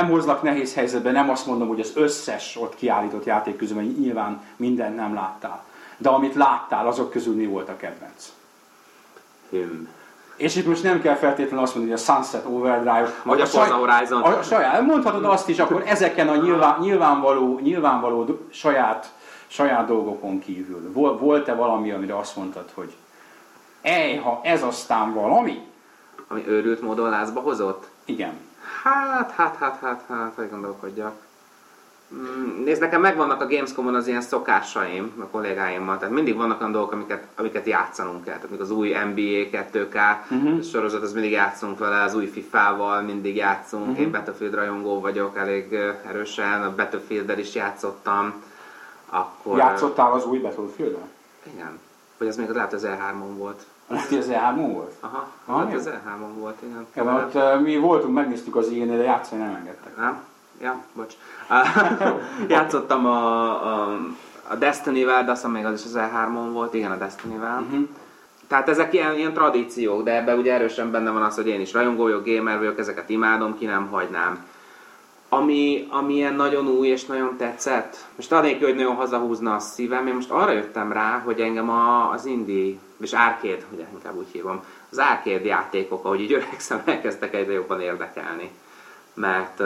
nem 0.04 0.12
hozlak 0.12 0.42
nehéz 0.42 0.74
helyzetbe, 0.74 1.10
nem 1.10 1.30
azt 1.30 1.46
mondom, 1.46 1.68
hogy 1.68 1.80
az 1.80 1.92
összes 1.94 2.56
ott 2.60 2.76
kiállított 2.76 3.24
játék 3.24 3.56
közül, 3.56 3.76
mert 3.76 3.98
nyilván 3.98 4.42
mindent 4.56 4.96
nem 4.96 5.14
láttál. 5.14 5.64
De 5.96 6.08
amit 6.08 6.34
láttál, 6.34 6.86
azok 6.86 7.10
közül 7.10 7.34
mi 7.34 7.46
volt 7.46 7.68
a 7.68 7.76
kedvenc? 7.76 8.32
Hüm. 9.50 9.88
És 10.36 10.56
itt 10.56 10.66
most 10.66 10.82
nem 10.82 11.00
kell 11.00 11.14
feltétlenül 11.14 11.64
azt 11.64 11.74
mondani, 11.74 11.96
hogy 11.96 12.04
a 12.08 12.12
Sunset 12.12 12.44
Overdrive, 12.46 13.14
Vagy 13.22 13.40
a 13.40 13.46
Forza 13.46 13.74
Horizon. 13.74 14.22
A 14.22 14.42
saját, 14.42 14.80
mondhatod 14.80 15.24
azt 15.24 15.48
is, 15.48 15.58
akkor 15.58 15.82
ezeken 15.86 16.28
a 16.28 16.36
nyilván, 16.36 16.80
nyilvánvaló, 16.80 17.58
nyilvánvaló 17.62 18.38
saját, 18.50 19.12
saját 19.46 19.86
dolgokon 19.86 20.38
kívül. 20.38 20.92
Vol- 20.92 21.20
Volt-e 21.20 21.54
valami, 21.54 21.90
amire 21.90 22.18
azt 22.18 22.36
mondtad, 22.36 22.70
hogy 22.74 22.94
ej, 23.80 24.16
ha 24.16 24.40
ez 24.42 24.62
aztán 24.62 25.14
valami? 25.14 25.60
Ami 26.28 26.48
őrült 26.48 26.82
módon 26.82 27.08
lázba 27.08 27.40
hozott? 27.40 27.88
Igen. 28.04 28.32
Hát, 28.82 29.30
hát, 29.30 29.56
hát, 29.56 29.78
hát, 29.80 30.04
hát, 30.08 30.32
hogy 30.34 30.50
gondolkodjak. 30.50 31.14
Mm, 32.14 32.62
Nézd, 32.64 32.80
nekem 32.80 33.00
megvannak 33.00 33.40
a 33.40 33.46
Gamescom-on 33.46 33.94
az 33.94 34.06
ilyen 34.06 34.20
szokásaim 34.20 35.12
a 35.20 35.26
kollégáimmal, 35.26 35.98
tehát 35.98 36.14
mindig 36.14 36.36
vannak 36.36 36.60
olyan 36.60 36.72
dolgok, 36.72 36.92
amiket, 36.92 37.26
amiket 37.36 37.66
játszanunk 37.66 38.24
kell. 38.24 38.38
Tehát 38.38 38.60
az 38.60 38.70
új 38.70 38.88
NBA 38.88 39.64
2K 39.72 40.16
uh-huh. 40.30 40.62
sorozat, 40.62 41.02
az 41.02 41.12
mindig 41.12 41.30
játszunk 41.30 41.78
vele, 41.78 42.02
az 42.02 42.14
új 42.14 42.26
FIFA-val 42.26 43.00
mindig 43.00 43.36
játszunk. 43.36 43.86
Uh-huh. 43.86 44.00
Én 44.00 44.10
Battlefield 44.10 44.54
rajongó 44.54 45.00
vagyok 45.00 45.36
elég 45.36 45.72
erősen, 46.06 46.62
a 46.62 46.74
Battlefield-del 46.74 47.38
is 47.38 47.54
játszottam. 47.54 48.42
Akkor, 49.06 49.58
Játszottál 49.58 50.12
az 50.12 50.26
új 50.26 50.38
Battlefield-en? 50.38 51.10
Igen. 51.54 51.80
Vagy 52.18 52.28
az 52.28 52.36
még 52.36 52.48
lehet 52.48 52.72
az 52.72 52.86
E3-on 52.86 53.36
volt. 53.36 53.66
Lehet, 53.88 54.08
hogy 54.08 54.18
ez 54.18 54.28
E3 54.30 54.68
volt? 54.72 54.92
Aha, 55.00 55.28
Ah, 55.46 55.64
hát 55.64 55.74
az 55.74 55.88
E3-on 55.88 56.38
volt, 56.38 56.56
igen. 56.62 56.86
Ja, 56.94 57.04
mert 57.04 57.24
ott 57.24 57.34
uh, 57.34 57.60
mi 57.60 57.76
voltunk, 57.76 58.14
megnéztük 58.14 58.56
az 58.56 58.68
ilyenél, 58.68 58.96
de 58.96 59.02
játszani 59.02 59.42
nem 59.42 59.54
engedtek. 59.54 59.96
Nem? 59.96 60.22
Ja, 60.60 60.82
bocs. 60.92 61.14
Játszottam 62.48 63.06
a, 63.06 63.50
a, 63.66 63.98
a 64.48 64.54
Destiny-vel, 64.54 65.24
de 65.24 65.30
azt 65.30 65.40
hiszem 65.40 65.56
még 65.56 65.64
az 65.64 65.80
is 65.80 65.84
az 65.84 65.96
E3-on 65.96 66.48
volt, 66.52 66.74
igen, 66.74 66.90
a 66.90 66.96
Destiny-vel. 66.96 67.60
Uh-huh. 67.60 67.88
Tehát 68.46 68.68
ezek 68.68 68.92
ilyen, 68.92 69.14
ilyen 69.14 69.32
tradíciók, 69.32 70.02
de 70.02 70.16
ebben 70.16 70.38
ugye 70.38 70.52
erősen 70.52 70.90
benne 70.90 71.10
van 71.10 71.22
az, 71.22 71.34
hogy 71.34 71.46
én 71.46 71.60
is 71.60 71.72
rajongó 71.72 72.02
vagyok, 72.02 72.24
gamer 72.26 72.58
vagyok, 72.58 72.78
ezeket 72.78 73.08
imádom, 73.08 73.58
ki 73.58 73.64
nem 73.64 73.86
hagynám. 73.86 74.46
Ami, 75.36 75.86
ami 75.90 76.14
ilyen 76.14 76.34
nagyon 76.34 76.68
új 76.68 76.88
és 76.88 77.04
nagyon 77.04 77.36
tetszett, 77.36 78.06
most 78.16 78.32
anélkül, 78.32 78.66
hogy 78.66 78.76
nagyon 78.76 78.94
hazahúzna 78.94 79.54
a 79.54 79.58
szívem, 79.58 80.06
én 80.06 80.14
most 80.14 80.30
arra 80.30 80.52
jöttem 80.52 80.92
rá, 80.92 81.18
hogy 81.24 81.40
engem 81.40 81.70
a, 81.70 82.10
az 82.10 82.24
indie, 82.24 82.74
és 83.00 83.12
arcade, 83.12 83.64
ugye 83.72 83.84
inkább 83.92 84.16
úgy 84.16 84.26
hívom, 84.32 84.64
az 84.90 84.98
arcade 84.98 85.44
játékok, 85.44 86.04
ahogy 86.04 86.20
így 86.20 86.32
öregszem, 86.32 86.82
elkezdtek 86.84 87.34
egyre 87.34 87.52
jobban 87.52 87.80
érdekelni. 87.80 88.50
Mert, 89.14 89.62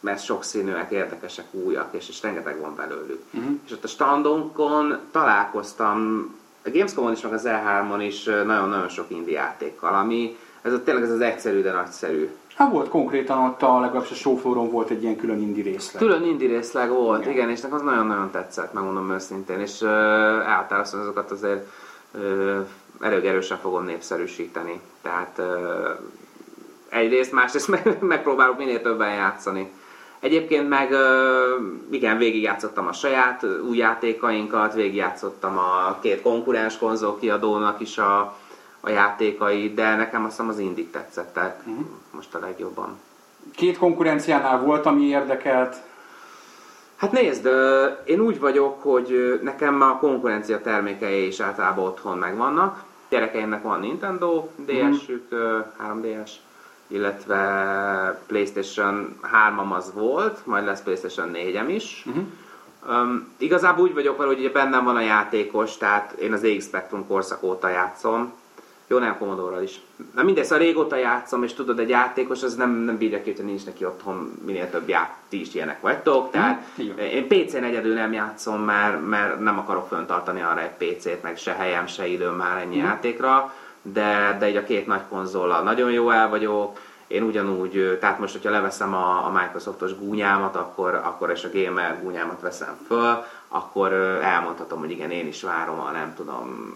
mert 0.00 0.24
sokszínűek, 0.24 0.90
érdekesek, 0.90 1.46
újak, 1.50 1.94
és, 1.94 2.08
és 2.08 2.22
rengeteg 2.22 2.60
van 2.60 2.74
belőlük. 2.76 3.22
Uh-huh. 3.30 3.52
És 3.66 3.72
ott 3.72 3.84
a 3.84 3.88
standonkon 3.88 4.98
találkoztam, 5.10 6.28
a 6.64 6.70
Gamescom-on 6.70 7.12
is, 7.12 7.20
meg 7.20 7.32
az 7.32 7.46
E3-on 7.46 8.04
is 8.06 8.24
nagyon-nagyon 8.24 8.88
sok 8.88 9.10
indie 9.10 9.38
játékkal, 9.38 9.94
ami 9.94 10.36
ez 10.62 10.72
a, 10.72 10.82
tényleg 10.82 11.02
ez 11.02 11.10
az 11.10 11.20
egyszerű, 11.20 11.62
de 11.62 11.72
nagyszerű. 11.72 12.30
Hát 12.58 12.72
volt 12.72 12.88
konkrétan 12.88 13.38
ott 13.38 13.62
a 13.62 13.80
legalábbis 13.80 14.10
a 14.10 14.14
showflooron 14.14 14.70
volt 14.70 14.90
egy 14.90 15.02
ilyen 15.02 15.16
külön 15.16 15.40
indi 15.40 15.60
részlet. 15.60 16.02
Külön 16.02 16.24
indie 16.24 16.48
részleg 16.48 16.90
volt, 16.90 17.20
Igen. 17.20 17.32
igen, 17.32 17.50
és 17.50 17.60
nekem 17.60 17.76
az 17.76 17.82
nagyon-nagyon 17.82 18.30
tetszett, 18.30 18.72
megmondom 18.72 19.12
őszintén, 19.12 19.60
és 19.60 19.80
uh, 19.80 19.88
elhatároztam 19.88 21.00
azokat 21.00 21.30
azért 21.30 21.66
uh, 22.14 22.66
erősen 23.00 23.58
fogom 23.58 23.84
népszerűsíteni. 23.84 24.80
Tehát 25.02 25.40
egyrészt, 26.88 27.32
másrészt 27.32 27.68
meg, 27.84 27.96
megpróbálok 28.00 28.58
minél 28.58 28.82
többen 28.82 29.14
játszani. 29.14 29.70
Egyébként 30.20 30.68
meg 30.68 30.94
igen, 31.90 32.18
végigjátszottam 32.18 32.86
a 32.86 32.92
saját 32.92 33.46
új 33.68 33.76
játékainkat, 33.76 34.74
végigjátszottam 34.74 35.58
a 35.58 35.98
két 36.00 36.22
konkurens 36.22 36.78
konzol 36.78 37.18
kiadónak 37.18 37.80
is 37.80 37.98
a, 37.98 38.36
a 38.88 38.92
játékai, 38.92 39.74
de 39.74 39.96
nekem 39.96 40.24
azt 40.24 40.30
hiszem 40.30 40.48
az 40.48 40.58
indik 40.58 40.90
tetszettek 40.90 41.58
uh-huh. 41.66 41.86
most 42.10 42.34
a 42.34 42.38
legjobban. 42.38 42.98
Két 43.54 43.78
konkurenciánál 43.78 44.60
volt, 44.60 44.86
ami 44.86 45.04
érdekelt? 45.04 45.76
Hát 46.96 47.12
nézd, 47.12 47.48
én 48.04 48.20
úgy 48.20 48.40
vagyok, 48.40 48.82
hogy 48.82 49.40
nekem 49.42 49.80
a 49.80 49.98
konkurencia 49.98 50.60
termékei 50.60 51.26
is 51.26 51.40
általában 51.40 51.84
otthon 51.84 52.18
megvannak. 52.18 52.84
Gyerekeimnek 53.08 53.62
van 53.62 53.80
Nintendo 53.80 54.48
DS-ük, 54.56 55.26
uh-huh. 55.30 56.02
3DS, 56.02 56.30
illetve 56.86 58.22
PlayStation 58.26 59.18
3-am 59.22 59.76
az 59.76 59.92
volt, 59.94 60.46
majd 60.46 60.64
lesz 60.64 60.82
PlayStation 60.82 61.30
4-em 61.34 61.68
is. 61.68 62.04
Uh-huh. 62.06 62.24
Um, 62.88 63.28
igazából 63.36 63.84
úgy 63.84 63.94
vagyok 63.94 64.16
vele, 64.16 64.28
hogy 64.28 64.38
ugye 64.38 64.50
bennem 64.50 64.84
van 64.84 64.96
a 64.96 65.00
játékos, 65.00 65.76
tehát 65.76 66.12
én 66.12 66.32
az 66.32 66.44
EX 66.44 66.64
Spectrum 66.64 67.06
korszak 67.06 67.42
óta 67.42 67.68
játszom. 67.68 68.32
Jó, 68.90 68.98
nem 68.98 69.18
commodore 69.18 69.62
is. 69.62 69.80
Na 70.14 70.22
mindegy, 70.22 70.44
szóval 70.44 70.58
régóta 70.58 70.96
játszom, 70.96 71.42
és 71.42 71.52
tudod, 71.52 71.78
egy 71.78 71.88
játékos 71.88 72.42
az 72.42 72.54
nem, 72.54 72.70
nem 72.70 72.98
bírja 72.98 73.22
ki, 73.22 73.32
hogy 73.36 73.44
nincs 73.44 73.64
neki 73.64 73.84
otthon 73.84 74.32
minél 74.46 74.70
több 74.70 74.88
ját, 74.88 75.14
ti 75.28 75.40
is 75.40 75.54
ilyenek 75.54 75.80
vagytok. 75.80 76.30
Tehát 76.30 76.66
mm, 76.82 76.98
én 76.98 77.28
PC-n 77.28 77.64
egyedül 77.64 77.94
nem 77.94 78.12
játszom, 78.12 78.60
mert, 78.60 79.08
mert 79.08 79.40
nem 79.40 79.58
akarok 79.58 79.88
föntartani 79.88 80.40
arra 80.40 80.60
egy 80.60 80.96
PC-t, 80.96 81.22
meg 81.22 81.36
se 81.36 81.52
helyem, 81.52 81.86
se 81.86 82.06
időm 82.06 82.34
már 82.34 82.58
ennyi 82.62 82.76
mm. 82.76 82.84
játékra 82.84 83.52
de, 83.82 84.36
de 84.38 84.48
így 84.48 84.56
a 84.56 84.64
két 84.64 84.86
nagy 84.86 85.02
konzollal 85.08 85.62
nagyon 85.62 85.90
jó 85.90 86.10
el 86.10 86.28
vagyok, 86.28 86.78
én 87.06 87.22
ugyanúgy, 87.22 87.98
tehát 88.00 88.18
most, 88.18 88.32
hogyha 88.32 88.50
leveszem 88.50 88.94
a, 88.94 89.26
a 89.26 89.30
Microsoftos 89.30 89.98
gúnyámat, 89.98 90.56
akkor, 90.56 90.94
akkor 90.94 91.30
és 91.30 91.44
a 91.44 91.48
gamer 91.52 92.02
gúnyámat 92.02 92.40
veszem 92.40 92.76
föl, 92.86 93.24
akkor 93.48 93.92
elmondhatom, 94.22 94.78
hogy 94.78 94.90
igen, 94.90 95.10
én 95.10 95.26
is 95.26 95.42
várom 95.42 95.80
a 95.80 95.90
nem 95.90 96.14
tudom, 96.16 96.72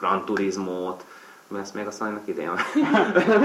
Gran 0.00 0.24
Turismo-t, 0.24 1.04
mi 1.48 1.56
lesz 1.56 1.70
még 1.70 1.86
a 1.86 1.90
Szanynak 1.90 2.26
idén? 2.26 2.50
nem, 2.92 3.42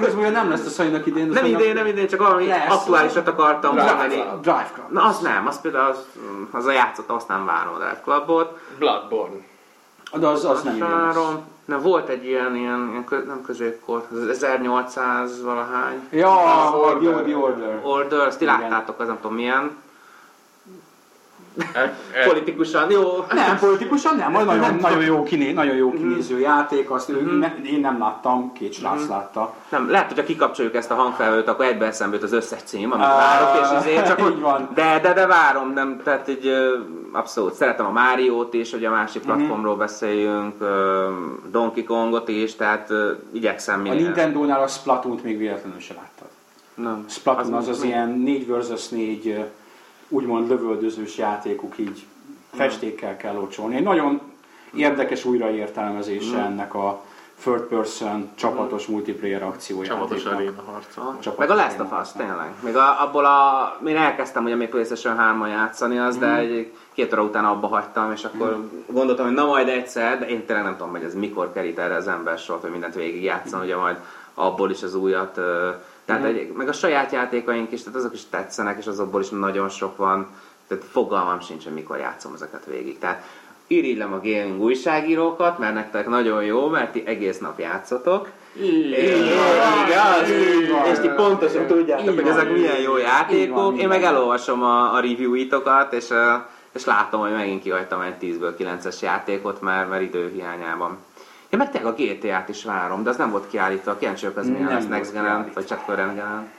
lesz, 0.00 0.14
nem 0.32 0.50
lesz 0.50 0.66
a 0.66 0.70
Szanynak 0.70 1.06
idén. 1.06 1.28
Nem 1.28 1.44
idén, 1.44 1.74
nem 1.74 1.86
idén, 1.86 2.08
csak 2.08 2.20
valami 2.20 2.46
lesz. 2.46 2.72
aktuálisat 2.72 3.28
akartam 3.28 3.74
mondani. 3.74 4.14
Drive 4.40 4.70
Club. 4.74 4.92
Na 4.92 5.04
az 5.04 5.18
nem, 5.18 5.46
az 5.46 5.60
például 5.60 5.90
az, 5.90 6.06
az 6.50 6.66
a 6.66 6.72
játszott, 6.72 7.10
azt 7.10 7.28
nem 7.28 7.44
várom 7.44 7.74
a 7.74 7.76
Drive 7.76 8.00
Clubot. 8.04 8.58
Bloodborne. 8.78 9.36
De 10.14 10.26
az, 10.26 10.44
az 10.44 10.62
nem 10.62 10.78
várom. 10.78 11.52
Nem, 11.64 11.80
volt 11.80 12.08
egy 12.08 12.24
ilyen, 12.24 12.56
ilyen, 12.56 12.88
ilyen 12.90 13.04
kö, 13.04 13.24
nem 13.24 13.42
középkor, 13.42 14.06
az 14.12 14.28
1800 14.28 15.42
valahány. 15.42 16.08
Ja, 16.10 16.68
a 16.68 16.76
Order. 16.76 17.22
The 17.22 17.36
Order. 17.36 17.80
Order, 17.82 18.26
azt 18.26 18.38
ti 18.38 18.44
láttátok, 18.44 19.00
az 19.00 19.06
nem 19.06 19.18
tudom 19.20 19.36
milyen. 19.36 19.76
E, 21.72 21.78
e. 22.12 22.26
politikusan, 22.26 22.90
jó. 22.90 23.24
Nem, 23.32 23.58
politikusan 23.58 24.16
nem, 24.16 24.32
nagyon, 24.32 24.58
nem 24.58 24.78
nagyon, 24.80 25.04
jó 25.04 25.22
kiné, 25.22 25.52
nagyon 25.52 25.76
jó 25.76 25.92
kinéző 25.92 26.36
mm. 26.36 26.40
játék, 26.40 26.90
azt 26.90 27.12
mm. 27.12 27.38
ne, 27.38 27.54
én 27.64 27.80
nem 27.80 27.98
láttam, 27.98 28.52
két 28.52 28.72
srác 28.72 29.04
mm. 29.04 29.08
látta. 29.08 29.54
Nem, 29.68 29.90
lehet, 29.90 30.08
hogy 30.08 30.16
ha 30.16 30.24
kikapcsoljuk 30.24 30.74
ezt 30.74 30.90
a 30.90 30.94
hangfelvőt, 30.94 31.48
akkor 31.48 31.64
egybe 31.64 31.86
eszembe 31.86 32.18
az 32.22 32.32
összes 32.32 32.62
cím, 32.62 32.92
amit 32.92 33.06
uh, 33.06 33.12
várok, 33.12 33.62
és 33.62 33.68
azért 33.76 34.06
csak 34.06 34.20
így 34.30 34.40
van. 34.40 34.68
De, 34.74 34.98
de, 35.02 35.12
de 35.12 35.26
várom, 35.26 35.72
nem, 35.72 36.00
tehát 36.04 36.28
egy 36.28 36.52
abszolút 37.12 37.54
szeretem 37.54 37.86
a 37.86 37.92
Máriót 37.92 38.54
is, 38.54 38.70
hogy 38.70 38.84
a 38.84 38.90
másik 38.90 39.24
mhm. 39.24 39.32
platformról 39.32 39.76
beszéljünk, 39.76 40.54
Donkey 41.50 41.84
Kongot 41.84 42.28
is, 42.28 42.54
tehát 42.54 42.92
igyekszem 43.32 43.80
minél. 43.80 43.98
A 43.98 44.00
Nintendo-nál 44.00 44.62
a 44.62 44.66
Splatoon-t 44.66 45.22
még 45.22 45.38
véletlenül 45.38 45.80
se 45.80 45.94
láttad. 45.94 46.28
Nem. 46.74 47.04
Splatoon 47.08 47.54
az 47.54 47.68
az, 47.68 47.76
az 47.76 47.82
ilyen 47.82 48.08
4 48.08 48.46
versus 48.46 48.88
4 48.88 49.44
úgymond 50.14 50.48
lövöldözős 50.48 51.18
játékuk 51.18 51.78
így 51.78 52.04
festékkel 52.52 53.16
kell 53.16 53.34
locsolni. 53.34 53.76
Egy 53.76 53.82
nagyon 53.82 54.20
érdekes 54.74 55.24
újraértelmezése 55.24 56.36
mm. 56.36 56.40
ennek 56.40 56.74
a 56.74 57.02
third 57.40 57.62
person 57.62 58.30
csapatos 58.34 58.86
multiplayer 58.86 59.42
akciójátéknak. 59.42 60.08
Csapatos 60.08 60.24
aréna 60.32 60.62
harca. 60.66 61.16
Csapatos 61.20 61.36
Meg 61.36 61.50
a 61.50 61.54
Last 61.54 61.80
of 61.80 62.00
Us, 62.00 62.12
tényleg. 62.12 62.52
Még 62.60 62.76
a, 62.76 63.02
abból 63.02 63.24
a... 63.24 63.78
Én 63.86 63.96
elkezdtem 63.96 64.44
ugye 64.44 64.54
még 64.54 64.68
PlayStation 64.68 65.16
3 65.16 65.46
játszani 65.46 65.98
az, 65.98 66.16
mm. 66.16 66.20
de 66.20 66.36
egy, 66.36 66.72
két 66.92 67.12
óra 67.12 67.22
után 67.22 67.44
abba 67.44 67.66
hagytam, 67.66 68.12
és 68.12 68.24
akkor 68.24 68.56
mm. 68.56 68.94
gondoltam, 68.94 69.26
hogy 69.26 69.34
na 69.34 69.46
majd 69.46 69.68
egyszer, 69.68 70.18
de 70.18 70.28
én 70.28 70.46
tényleg 70.46 70.64
nem 70.64 70.76
tudom, 70.76 70.90
hogy 70.90 71.02
ez 71.02 71.14
mikor 71.14 71.52
kerít 71.52 71.78
erre 71.78 71.94
az 71.94 72.08
ember 72.08 72.38
sort, 72.38 72.60
hogy 72.60 72.70
mindent 72.70 72.94
végig 72.94 73.22
játszan, 73.22 73.60
mm. 73.60 73.64
ugye 73.64 73.76
majd 73.76 73.96
abból 74.34 74.70
is 74.70 74.82
az 74.82 74.94
újat 74.94 75.40
tehát 76.04 76.22
mm. 76.22 76.24
egy, 76.24 76.52
meg 76.52 76.68
a 76.68 76.72
saját 76.72 77.12
játékaink 77.12 77.72
is, 77.72 77.82
tehát 77.82 77.98
azok 77.98 78.14
is 78.14 78.22
tetszenek, 78.30 78.78
és 78.78 78.86
azokból 78.86 79.20
is 79.20 79.28
nagyon 79.28 79.68
sok 79.68 79.96
van. 79.96 80.28
Tehát 80.66 80.84
fogalmam 80.84 81.40
sincs, 81.40 81.64
hogy 81.64 81.72
mikor 81.72 81.98
játszom 81.98 82.34
ezeket 82.34 82.64
végig. 82.64 82.98
Tehát 82.98 83.24
irigylem 83.66 84.12
a 84.12 84.20
gaming 84.20 84.60
újságírókat, 84.60 85.58
mert 85.58 85.74
nektek 85.74 86.08
nagyon 86.08 86.44
jó, 86.44 86.68
mert 86.68 86.92
ti 86.92 87.02
egész 87.06 87.38
nap 87.38 87.58
játszotok. 87.58 88.28
Igaz? 88.54 90.30
És 90.92 90.98
ti 90.98 91.08
pontosan 91.08 91.66
tudjátok, 91.66 92.14
hogy 92.14 92.28
ezek 92.28 92.52
milyen 92.52 92.80
jó 92.80 92.96
játékok. 92.96 93.78
Én 93.78 93.88
meg 93.88 94.02
elolvasom 94.02 94.62
a, 94.62 94.94
a 94.94 95.00
review-itokat, 95.00 95.92
és, 95.92 96.08
és 96.72 96.84
látom, 96.84 97.20
hogy 97.20 97.32
megint 97.32 97.62
kihagytam 97.62 98.00
egy 98.00 98.14
10-ből 98.20 98.52
9-es 98.58 99.00
játékot, 99.00 99.60
mert, 99.60 99.88
mert 99.88 100.02
időhiányában. 100.02 100.98
Én 101.54 101.60
meg 101.60 101.70
tényleg 101.70 101.92
a 101.92 101.96
GTA-t 101.96 102.48
is 102.48 102.64
várom, 102.64 103.02
de 103.02 103.10
az 103.10 103.16
nem 103.16 103.30
volt 103.30 103.48
kiállítva. 103.48 103.96
Kíváncsi 103.96 104.26
az 104.34 104.46
milyen 104.46 104.62
nem 104.62 104.72
lesz 104.74 104.86
Next 104.86 105.12
gen 105.12 105.50
vagy 105.54 105.66
csak 105.66 105.84
current 105.86 106.14
gen 106.14 106.50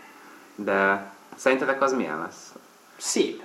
De 0.56 1.06
szerintetek 1.36 1.82
az 1.82 1.94
milyen 1.94 2.20
lesz? 2.20 2.54
Szép. 2.98 3.42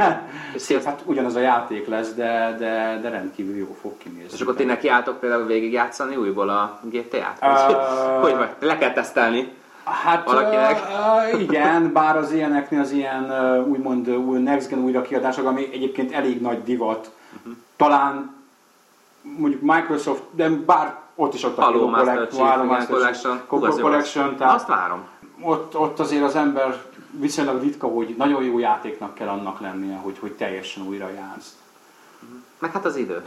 Szép, 0.56 0.82
hát 0.82 1.02
ugyanaz 1.04 1.34
a 1.34 1.40
játék 1.40 1.86
lesz, 1.86 2.12
de, 2.12 2.56
de, 2.58 2.98
de 3.02 3.08
rendkívül 3.08 3.56
jó 3.56 3.76
fog 3.80 3.98
kinézni. 3.98 4.32
És 4.32 4.40
akkor 4.40 4.54
ti 4.54 4.64
nekiálltok 4.64 5.20
például 5.20 5.46
végigjátszani 5.46 6.16
újból 6.16 6.48
a 6.48 6.80
GTA-t? 6.82 7.38
Uh, 7.42 8.20
hogy 8.20 8.36
vagy? 8.36 8.50
Le 8.58 8.78
kell 8.78 8.92
tesztelni? 8.92 9.52
Hát 9.84 10.24
valakinek. 10.24 10.82
Uh, 11.32 11.40
igen, 11.40 11.92
bár 11.92 12.16
az 12.16 12.32
ilyeneknél 12.32 12.80
az 12.80 12.90
ilyen 12.90 13.24
uh, 13.24 13.68
úgymond 13.68 14.08
uh, 14.08 14.38
Next 14.38 14.68
Gen 14.68 14.78
újrakiadások, 14.78 15.46
ami 15.46 15.68
egyébként 15.72 16.12
elég 16.12 16.40
nagy 16.40 16.62
divat, 16.62 17.10
uh-huh. 17.36 17.52
talán 17.76 18.42
mondjuk 19.38 19.60
Microsoft, 19.62 20.22
de 20.30 20.48
bár 20.48 21.02
ott 21.14 21.34
is 21.34 21.44
ott 21.44 21.58
a 21.58 21.62
Halo 21.62 21.88
Master 21.88 22.28
Chief, 22.28 22.88
Collection, 22.88 23.40
Collection, 23.46 23.82
Collection 23.82 24.36
tehát 24.36 24.54
azt 24.54 24.66
várom. 24.66 25.06
Ott, 25.40 25.78
ott 25.78 25.98
azért 25.98 26.22
az 26.22 26.36
ember 26.36 26.82
viszonylag 27.10 27.62
ritka, 27.62 27.86
hogy 27.86 28.14
nagyon 28.18 28.44
jó 28.44 28.58
játéknak 28.58 29.14
kell 29.14 29.28
annak 29.28 29.60
lennie, 29.60 29.96
hogy, 29.96 30.18
hogy 30.18 30.32
teljesen 30.32 30.86
újra 30.86 31.10
játsz. 31.10 31.56
Meg 32.58 32.72
hát 32.72 32.84
az 32.84 32.96
idő. 32.96 33.22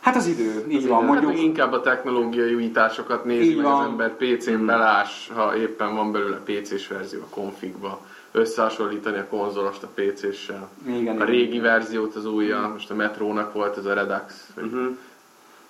Hát 0.00 0.16
az 0.16 0.26
idő, 0.26 0.66
így 0.68 0.76
az 0.76 0.88
van. 0.88 0.98
Idő. 0.98 1.06
Mondjuk... 1.06 1.30
Hát 1.30 1.40
inkább 1.40 1.72
a 1.72 1.80
technológiai 1.80 2.54
újításokat 2.54 3.24
nézi 3.24 3.50
így 3.50 3.56
meg 3.56 3.64
van. 3.64 3.80
az 3.80 3.86
ember 3.86 4.16
PC-n 4.16 4.50
hmm. 4.50 4.66
belás, 4.66 5.30
ha 5.34 5.56
éppen 5.56 5.94
van 5.94 6.12
belőle 6.12 6.36
PC-s 6.36 6.88
verzió 6.88 7.20
a 7.20 7.34
configba 7.34 8.00
összehasonlítani 8.32 9.18
a 9.18 9.26
konzolost 9.26 9.82
a 9.82 9.88
PC-ssel. 9.94 10.68
Igen, 10.86 11.20
a 11.20 11.24
régi 11.24 11.48
igen. 11.48 11.62
verziót 11.62 12.14
az 12.14 12.26
újja, 12.26 12.70
most 12.72 12.90
a 12.90 12.94
Metrónak 12.94 13.52
volt 13.52 13.76
ez 13.76 13.84
a 13.84 13.94
Redux. 13.94 14.48
Uh-huh 14.56 14.96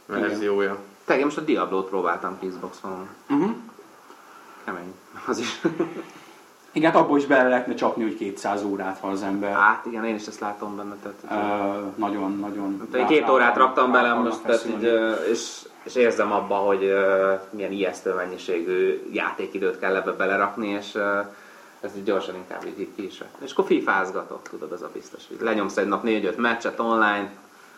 verziója. 0.06 0.78
Igen. 1.08 1.24
most 1.24 1.38
a 1.38 1.40
Diablo-t 1.40 1.88
próbáltam 1.88 2.38
Xbox-on. 2.48 3.08
Uh-huh. 3.30 3.50
Kemény. 4.64 4.94
Az 5.26 5.38
is. 5.38 5.60
Igen, 6.74 6.92
hát 6.92 7.00
abból 7.00 7.18
is 7.18 7.26
bele 7.26 7.48
lehetne 7.48 7.74
csapni, 7.74 8.02
hogy 8.02 8.16
200 8.16 8.62
órát, 8.62 8.98
ha 8.98 9.08
az 9.08 9.22
ember. 9.22 9.52
Hát 9.52 9.86
igen, 9.86 10.04
én 10.04 10.14
is 10.14 10.26
ezt 10.26 10.40
látom 10.40 10.76
benne. 10.76 10.96
Tehát, 11.02 11.44
uh, 11.44 11.96
nagyon, 11.96 12.38
nagyon. 12.38 12.88
Tehát 12.90 13.08
két 13.08 13.28
órát 13.28 13.56
raktam 13.56 13.92
bele 13.92 14.12
most, 14.12 14.42
tehát 14.42 14.66
így, 14.66 14.82
és, 15.30 15.68
és 15.82 15.94
érzem 15.94 16.32
abba, 16.32 16.54
hogy 16.54 16.84
uh, 16.84 17.40
milyen 17.50 17.72
ijesztő 17.72 18.14
mennyiségű 18.14 19.02
játékidőt 19.12 19.78
kell 19.78 19.96
ebbe 19.96 20.12
belerakni, 20.12 20.68
és 20.68 20.94
uh, 20.94 21.02
ezt 21.80 21.96
így 21.96 22.04
gyorsan 22.04 22.34
inkább 22.34 22.64
így 22.64 22.88
ki 22.96 23.04
is. 23.04 23.22
És 23.38 23.52
akkor 23.52 23.64
fifázgatok, 23.64 24.48
tudod, 24.48 24.72
az 24.72 24.82
a 24.82 24.90
biztos. 24.92 25.22
Hogy 25.28 25.40
lenyomsz 25.40 25.76
egy 25.76 25.88
nap 25.88 26.02
4-5 26.04 26.36
meccset 26.36 26.80
online, 26.80 27.30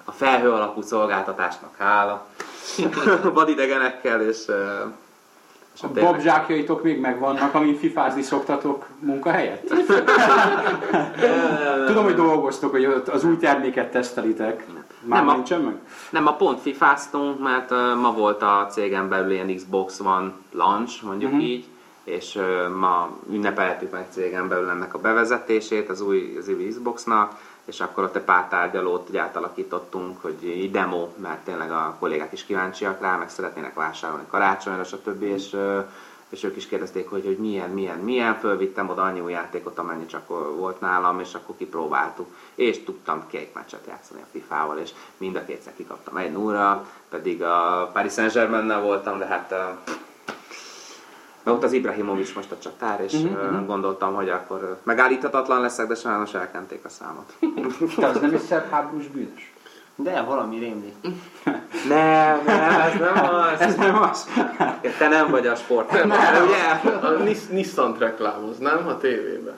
a 0.09 0.13
felhő 0.13 0.51
alapú 0.51 0.83
szolgáltatásnak 0.83 1.77
hála, 1.79 2.27
vadidegenekkel, 3.35 4.21
és, 4.21 4.45
és 5.75 5.83
a 5.83 5.89
babzsákjaitok 5.89 6.83
még 6.83 7.01
megvannak, 7.01 7.55
amin 7.55 7.77
fifázni 7.77 8.23
szoktatok 8.23 8.87
munkahelyet? 8.99 9.63
Tudom, 11.87 12.05
hogy 12.05 12.15
dolgoztok, 12.15 12.71
hogy 12.71 13.03
az 13.13 13.25
új 13.25 13.37
terméket 13.37 13.91
tesztelitek. 13.91 14.67
Már 15.01 15.25
nem, 15.25 15.35
nincsen 15.35 15.61
meg? 15.61 15.79
Nem, 16.11 16.27
a 16.27 16.37
pont 16.37 16.61
fifáztunk, 16.61 17.43
mert 17.43 17.71
ma 18.01 18.13
volt 18.13 18.43
a 18.43 18.67
cégen 18.71 19.09
belül 19.09 19.31
ilyen 19.31 19.55
Xbox 19.55 20.01
One 20.01 20.33
launch, 20.53 21.05
mondjuk 21.05 21.33
uh-huh. 21.33 21.49
így, 21.49 21.65
és 22.05 22.39
ma 22.79 23.11
ünnepeltük 23.31 23.91
meg 23.91 24.07
cégen 24.11 24.49
belül 24.49 24.69
ennek 24.69 24.95
a 24.95 24.99
bevezetését 24.99 25.89
az 25.89 26.01
új, 26.01 26.37
az 26.39 26.49
új 26.49 26.69
Xboxnak, 26.69 27.33
és 27.67 27.81
akkor 27.81 28.05
ott 28.05 28.17
egy 28.17 28.23
pár 28.23 28.49
tárgyalót 28.49 29.09
így 29.09 29.17
átalakítottunk, 29.17 30.23
hogy 30.23 30.45
így 30.45 30.71
demo, 30.71 31.09
mert 31.17 31.45
tényleg 31.45 31.71
a 31.71 31.97
kollégák 31.99 32.33
is 32.33 32.45
kíváncsiak 32.45 33.01
rá, 33.01 33.17
meg 33.17 33.29
szeretnének 33.29 33.75
vásárolni 33.75 34.25
karácsonyra, 34.31 34.85
stb. 34.85 35.23
És, 35.23 35.57
és 36.29 36.45
ők 36.45 36.57
is 36.57 36.67
kérdezték, 36.67 37.09
hogy, 37.09 37.25
hogy 37.25 37.37
milyen, 37.37 37.71
milyen, 37.71 37.99
milyen, 37.99 38.35
fölvittem 38.35 38.89
oda 38.89 39.03
annyi 39.03 39.21
új 39.21 39.33
játékot, 39.33 39.79
amennyi 39.79 40.07
csak 40.07 40.29
volt 40.57 40.81
nálam, 40.81 41.21
és 41.21 41.35
akkor 41.35 41.57
kipróbáltuk. 41.57 42.35
És 42.55 42.85
tudtam 42.85 43.27
két 43.27 43.55
meccset 43.55 43.87
játszani 43.89 44.21
a 44.21 44.27
FIFA-val, 44.33 44.79
és 44.79 44.91
mind 45.17 45.37
a 45.37 45.45
kétszer 45.45 45.73
kikaptam 45.77 46.17
egy 46.17 46.33
nulla, 46.33 46.87
pedig 47.09 47.43
a 47.43 47.91
Paris 47.93 48.13
Saint-Germain 48.13 48.83
voltam, 48.83 49.19
de 49.19 49.27
hát 49.27 49.55
mert 51.47 51.59
ott 51.59 51.65
az 51.65 51.73
Ibrahimovic 51.73 52.35
most 52.35 52.51
a 52.51 52.59
csatár, 52.59 53.01
és 53.01 53.13
uh-huh. 53.13 53.67
gondoltam, 53.67 54.15
hogy 54.15 54.29
akkor 54.29 54.79
megállíthatatlan 54.83 55.61
leszek, 55.61 55.87
de 55.87 55.95
sajnos 55.95 56.35
elkenték 56.35 56.85
a 56.85 56.89
számot. 56.89 57.33
Te 57.97 58.07
az 58.07 58.21
nem 58.21 58.35
is 58.35 58.41
szerb 58.41 58.71
háborús 58.71 59.07
bűnös? 59.07 59.53
De, 59.95 60.23
valami 60.23 60.59
rémli. 60.59 60.93
nem, 61.89 62.41
nem, 62.45 62.81
ez 62.81 62.99
nem 62.99 63.25
az. 63.25 63.61
Ez 63.67 63.77
nem 63.77 64.03
az. 64.03 64.29
Te 64.99 65.09
nem 65.09 65.31
vagy 65.31 65.47
a 65.47 65.55
sport. 65.55 65.91
Nem, 65.91 66.09
nem, 66.09 66.45
ugye? 66.45 66.91
A 67.07 67.11
Nissan 67.51 67.97
reklámoz, 67.99 68.59
nem? 68.59 68.89
A 68.89 68.99
tévében. 68.99 69.55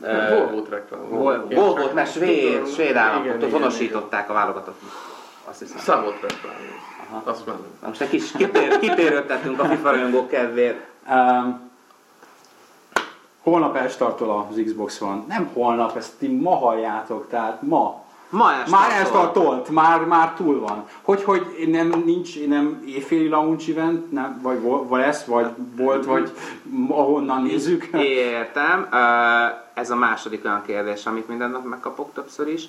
Volvo-t 0.00 0.68
reklámoz. 0.68 1.10
Volvo-t, 1.48 1.94
mert 1.94 2.12
svéd, 2.12 2.68
svéd 2.68 2.96
állapotot 2.96 3.52
honosították 3.52 4.30
a 4.30 4.32
válogatott. 4.32 4.80
Azt 5.48 5.58
hiszem. 5.58 5.78
Számot 5.78 6.20
reklámoz. 6.20 6.60
Aha. 7.10 7.22
Azt 7.24 7.46
mondom. 7.46 7.66
most 7.86 8.00
egy 8.00 8.08
kis 8.08 8.32
kitér, 8.32 8.78
kitérőtettünk 8.78 9.60
a 9.60 9.64
FIFA 9.64 9.90
rajongók 9.90 10.28
kedvéért. 10.28 10.80
Um, 11.10 11.70
holnap 13.42 13.76
elstartol 13.76 14.46
az 14.50 14.60
Xbox 14.64 14.98
van. 14.98 15.24
Nem 15.28 15.50
holnap, 15.52 15.96
ezt 15.96 16.12
ti 16.18 16.28
ma 16.36 16.56
halljátok, 16.56 17.28
tehát 17.28 17.62
ma. 17.62 18.06
Ma 18.30 18.52
elstartolt. 18.52 18.70
Már 18.70 18.98
elstartolt, 18.98 19.68
már, 19.68 20.04
már 20.04 20.32
túl 20.34 20.60
van. 20.60 20.84
Hogy, 21.02 21.24
hogy 21.24 21.64
nem 21.66 22.02
nincs, 22.04 22.46
nem 22.46 22.82
éjféli 22.86 23.28
launch 23.28 23.70
event, 23.70 24.12
nem, 24.12 24.38
vagy, 24.42 24.60
vagy 24.62 25.00
lesz, 25.00 25.24
vagy 25.24 25.46
volt, 25.76 26.04
vagy 26.04 26.32
ahonnan 26.88 27.42
nézzük? 27.42 27.88
Értem. 27.92 28.88
Ez 29.74 29.90
a 29.90 29.96
második 29.96 30.44
olyan 30.44 30.62
kérdés, 30.66 31.06
amit 31.06 31.28
minden 31.28 31.50
nap 31.50 31.64
megkapok 31.64 32.12
többször 32.12 32.48
is. 32.48 32.68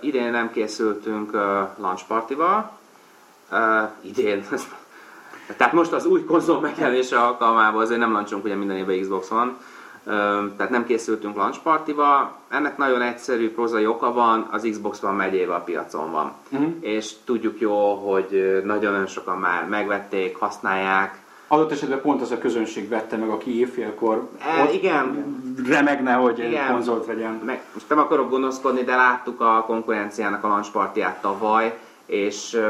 Idén 0.00 0.30
nem 0.30 0.50
készültünk 0.50 1.32
launch 1.76 2.06
partival, 2.08 2.70
uh, 3.50 3.58
idén. 4.00 4.44
tehát 5.56 5.72
most 5.72 5.92
az 5.92 6.06
új 6.06 6.24
konzol 6.24 6.60
megjelenése 6.60 7.18
alkalmával 7.18 7.80
azért 7.80 8.00
nem 8.00 8.12
lancsunk 8.12 8.44
ugye 8.44 8.54
minden 8.54 8.76
évben 8.76 9.00
Xbox 9.00 9.28
van, 9.28 9.56
tehát 10.56 10.70
nem 10.70 10.84
készültünk 10.84 11.36
launch 11.36 11.58
partival. 11.62 12.36
Ennek 12.48 12.76
nagyon 12.76 13.02
egyszerű 13.02 13.50
prozai 13.50 13.86
oka 13.86 14.12
van, 14.12 14.48
az 14.50 14.68
Xbox 14.70 15.00
van 15.00 15.14
megyével 15.14 15.56
a 15.56 15.60
piacon 15.60 16.10
van. 16.10 16.32
Uh-huh. 16.50 16.72
És 16.80 17.12
tudjuk 17.24 17.60
jó, 17.60 17.94
hogy 17.94 18.60
nagyon 18.64 19.06
sokan 19.06 19.38
már 19.38 19.68
megvették, 19.68 20.36
használják, 20.36 21.22
adott 21.48 21.70
esetben 21.70 22.00
pont 22.00 22.20
az 22.20 22.30
a 22.30 22.38
közönség 22.38 22.88
vette 22.88 23.16
meg, 23.16 23.28
aki 23.28 23.58
évfélkor 23.58 24.28
e, 24.38 24.72
igen. 24.72 25.36
remegne, 25.68 26.12
hogy 26.12 26.38
igen. 26.38 26.72
konzolt 26.72 27.06
vegyen. 27.06 27.40
Meg, 27.44 27.62
most 27.74 27.88
nem 27.88 27.98
akarok 27.98 28.30
gonoszkodni, 28.30 28.82
de 28.82 28.96
láttuk 28.96 29.40
a 29.40 29.64
konkurenciának 29.66 30.44
a 30.44 30.48
launch 30.48 30.72
partiát 30.72 31.20
tavaly, 31.20 31.78
és 32.06 32.60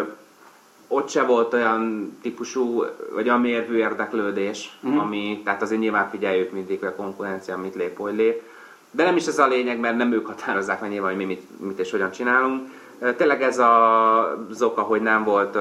ott 0.88 1.08
se 1.08 1.22
volt 1.22 1.52
olyan 1.52 2.12
típusú, 2.22 2.84
vagy 3.14 3.28
olyan 3.28 3.40
mérvű 3.40 3.76
érdeklődés, 3.76 4.78
uh-huh. 4.82 5.02
ami, 5.02 5.40
tehát 5.44 5.62
azért 5.62 5.80
nyilván 5.80 6.08
figyeljük 6.10 6.52
mindig, 6.52 6.84
a 6.84 6.94
konkurencia 6.94 7.56
mit 7.56 7.74
lép, 7.74 7.98
hogy 7.98 8.14
lép. 8.14 8.42
De 8.90 9.04
nem 9.04 9.16
is 9.16 9.26
ez 9.26 9.38
a 9.38 9.46
lényeg, 9.46 9.78
mert 9.78 9.96
nem 9.96 10.12
ők 10.12 10.26
határozzák 10.26 10.80
meg 10.80 10.90
nyilván, 10.90 11.10
hogy 11.10 11.18
mi 11.18 11.24
mit, 11.24 11.60
mit 11.60 11.78
és 11.78 11.90
hogyan 11.90 12.10
csinálunk. 12.10 12.70
Tényleg 13.16 13.42
ez 13.42 13.58
a, 13.58 14.48
az 14.50 14.62
oka, 14.62 14.82
hogy 14.82 15.02
nem 15.02 15.24
volt 15.24 15.58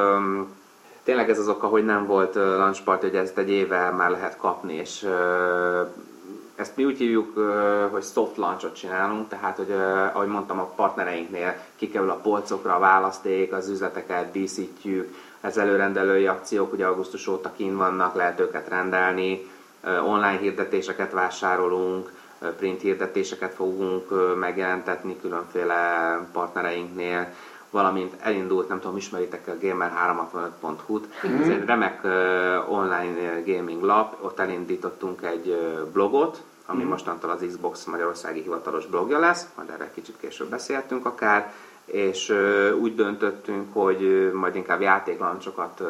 tényleg 1.04 1.30
ez 1.30 1.40
az 1.40 1.48
oka, 1.48 1.68
hogy 1.68 1.86
nem 1.86 2.06
volt 2.06 2.36
launch 2.36 2.84
party, 2.84 3.02
hogy 3.02 3.16
ezt 3.16 3.38
egy 3.38 3.50
éve 3.50 3.90
már 3.90 4.10
lehet 4.10 4.38
kapni, 4.38 4.74
és 4.74 5.08
ezt 6.56 6.76
mi 6.76 6.86
úgy 6.86 6.98
hívjuk, 6.98 7.38
hogy 7.92 8.04
soft 8.04 8.38
launchot 8.38 8.76
csinálunk, 8.76 9.28
tehát, 9.28 9.58
hogy 9.58 9.72
ahogy 10.14 10.28
mondtam, 10.28 10.60
a 10.60 10.74
partnereinknél 10.76 11.56
kikerül 11.76 12.10
a 12.10 12.20
polcokra 12.24 12.76
a 12.76 12.80
választék, 12.80 13.54
az 13.54 13.70
üzleteket 13.70 14.32
díszítjük, 14.32 15.16
ez 15.42 15.58
előrendelői 15.58 16.28
akciók, 16.28 16.74
ugye 16.74 16.86
augusztus 16.86 17.28
óta 17.28 17.52
kín 17.56 17.78
vannak, 17.78 18.16
lehet 18.16 18.40
őket 18.40 18.70
rendelni, 18.70 19.52
online 20.06 20.38
hirdetéseket 20.38 21.12
vásárolunk, 21.12 22.12
print 22.58 22.82
hirdetéseket 22.82 23.54
fogunk 23.54 24.36
megjelentetni 24.40 25.20
különféle 25.22 26.20
partnereinknél, 26.32 27.34
valamint 27.74 28.14
elindult, 28.20 28.68
nem 28.68 28.80
tudom, 28.80 28.98
ismeritek 28.98 29.48
a 29.48 29.66
gamer365.hu-t, 29.66 31.08
mm-hmm. 31.28 31.42
ez 31.42 31.48
egy 31.48 31.66
remek 31.66 32.04
online 32.70 33.42
gaming 33.46 33.82
lap, 33.82 34.18
ott 34.22 34.40
elindítottunk 34.40 35.22
egy 35.22 35.58
blogot, 35.94 36.42
ami 36.66 36.84
mm. 36.84 36.88
mostantól 36.88 37.30
az 37.30 37.46
Xbox 37.48 37.86
Magyarországi 37.86 38.42
hivatalos 38.42 38.86
blogja 38.86 39.20
lesz, 39.20 39.48
majd 39.56 39.70
erre 39.70 39.92
kicsit 39.94 40.16
később 40.20 40.50
beszéltünk 40.50 41.06
akár, 41.06 41.54
és 41.86 42.30
uh, 42.30 42.78
úgy 42.82 42.96
döntöttünk, 42.96 43.74
hogy 43.74 44.04
uh, 44.04 44.34
majd 44.34 44.56
inkább 44.56 44.82
játéklancsokat 44.82 45.80
uh, 45.80 45.88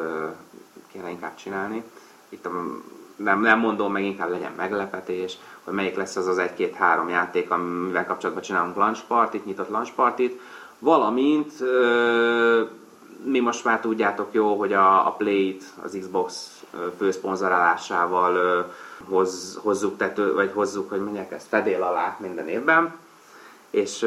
kéne 0.91 1.09
inkább 1.09 1.35
csinálni. 1.35 1.83
Itt 2.29 2.47
um, 2.47 2.83
nem, 3.15 3.41
nem 3.41 3.59
mondom 3.59 3.91
meg, 3.91 4.03
inkább 4.03 4.29
legyen 4.29 4.51
meglepetés, 4.57 5.37
hogy 5.63 5.73
melyik 5.73 5.95
lesz 5.95 6.15
az 6.15 6.27
az 6.27 6.37
egy-két-három 6.37 7.09
játék, 7.09 7.51
amivel 7.51 8.05
kapcsolatban 8.05 8.43
csinálunk 8.43 8.75
launch 8.75 9.03
partit, 9.07 9.45
nyitott 9.45 9.69
launch 9.69 9.93
partit, 9.93 10.39
valamint 10.83 11.51
mi 13.25 13.39
most 13.39 13.63
már 13.63 13.79
tudjátok 13.79 14.27
jó, 14.31 14.55
hogy 14.55 14.73
a, 14.73 15.07
a 15.07 15.11
Play-t 15.11 15.63
az 15.83 15.97
Xbox 15.99 16.49
főszponzorálásával 16.97 18.65
hoz, 19.09 19.59
hozzuk 19.61 19.97
tető, 19.97 20.33
vagy 20.33 20.51
hozzuk, 20.53 20.89
hogy 20.89 21.03
mondják 21.03 21.31
ezt, 21.31 21.47
fedél 21.47 21.83
alá 21.83 22.17
minden 22.19 22.47
évben. 22.47 22.95
És 23.69 23.97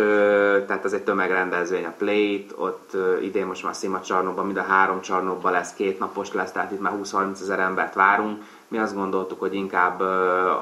tehát 0.66 0.84
ez 0.84 0.92
egy 0.92 1.02
tömegrendezvény 1.02 1.84
a 1.84 1.94
Play-t, 1.98 2.52
ott 2.56 2.96
idén 3.22 3.46
most 3.46 3.64
már 3.64 3.74
Szima 3.74 4.00
csarnokban, 4.00 4.44
mind 4.44 4.56
a 4.56 4.62
három 4.62 5.00
csarnokban 5.00 5.52
lesz, 5.52 5.74
két 5.74 5.98
napos 5.98 6.32
lesz, 6.32 6.52
tehát 6.52 6.72
itt 6.72 6.80
már 6.80 6.92
20-30 7.02 7.40
ezer 7.40 7.58
embert 7.58 7.94
várunk. 7.94 8.42
Mi 8.68 8.78
azt 8.78 8.94
gondoltuk, 8.94 9.40
hogy 9.40 9.54
inkább 9.54 10.00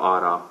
arra 0.01 0.51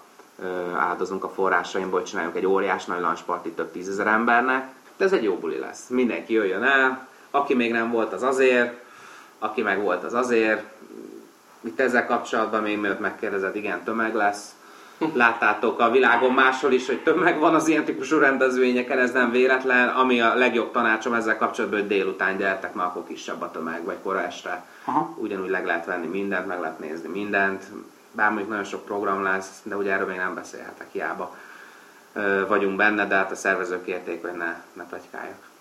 áldozunk 0.77 1.23
a 1.23 1.29
forrásaimból, 1.29 1.99
hogy 1.99 2.09
csináljunk 2.09 2.35
egy 2.35 2.45
óriás 2.45 2.85
nagy 2.85 3.01
lunchparty 3.01 3.49
több 3.49 3.71
tízezer 3.71 4.07
embernek, 4.07 4.73
de 4.97 5.05
ez 5.05 5.13
egy 5.13 5.23
jó 5.23 5.35
buli 5.35 5.57
lesz. 5.57 5.87
Mindenki 5.87 6.33
jöjjön 6.33 6.63
el, 6.63 7.07
aki 7.31 7.53
még 7.53 7.71
nem 7.71 7.91
volt, 7.91 8.13
az 8.13 8.23
azért, 8.23 8.73
aki 9.39 9.61
meg 9.61 9.81
volt, 9.81 10.03
az 10.03 10.13
azért, 10.13 10.63
itt 11.61 11.79
ezzel 11.79 12.05
kapcsolatban 12.05 12.61
még 12.61 12.79
mielőtt 12.79 12.99
megkérdezed, 12.99 13.55
igen, 13.55 13.83
tömeg 13.83 14.15
lesz. 14.15 14.55
Láttátok 15.13 15.79
a 15.79 15.91
világon 15.91 16.31
máshol 16.33 16.71
is, 16.71 16.87
hogy 16.87 17.03
tömeg 17.03 17.39
van 17.39 17.55
az 17.55 17.67
ilyen 17.67 17.83
típusú 17.83 18.17
rendezvényeken, 18.17 18.99
ez 18.99 19.11
nem 19.11 19.31
véletlen. 19.31 19.89
Ami 19.89 20.21
a 20.21 20.33
legjobb 20.33 20.71
tanácsom 20.71 21.13
ezzel 21.13 21.37
kapcsolatban, 21.37 21.79
hogy 21.79 21.87
délután 21.87 22.37
gyertek, 22.37 22.73
mert 22.73 22.89
akkor 22.89 23.03
kisebb 23.07 23.41
a 23.41 23.51
tömeg, 23.51 23.83
vagy 23.83 23.97
kora 24.03 24.21
este. 24.21 24.65
Aha. 24.85 25.15
Ugyanúgy 25.17 25.49
leg 25.49 25.65
lehet 25.65 25.85
venni 25.85 26.07
mindent, 26.07 26.47
meg 26.47 26.59
lehet 26.59 26.79
nézni 26.79 27.09
mindent. 27.09 27.63
Bár 28.11 28.27
mondjuk 28.27 28.49
nagyon 28.49 28.63
sok 28.63 28.85
program 28.85 29.23
lesz, 29.23 29.61
de 29.63 29.75
ugye 29.75 29.91
erről 29.91 30.07
még 30.07 30.17
nem 30.17 30.33
beszélhetek, 30.33 30.87
hiába 30.91 31.35
vagyunk 32.47 32.75
benne, 32.75 33.07
de 33.07 33.15
hát 33.15 33.31
a 33.31 33.35
szervezők 33.35 33.87
érték, 33.87 34.21
hogy 34.21 34.37
ne, 34.37 34.63
ne 34.73 34.83
plegykáljak. 34.83 35.51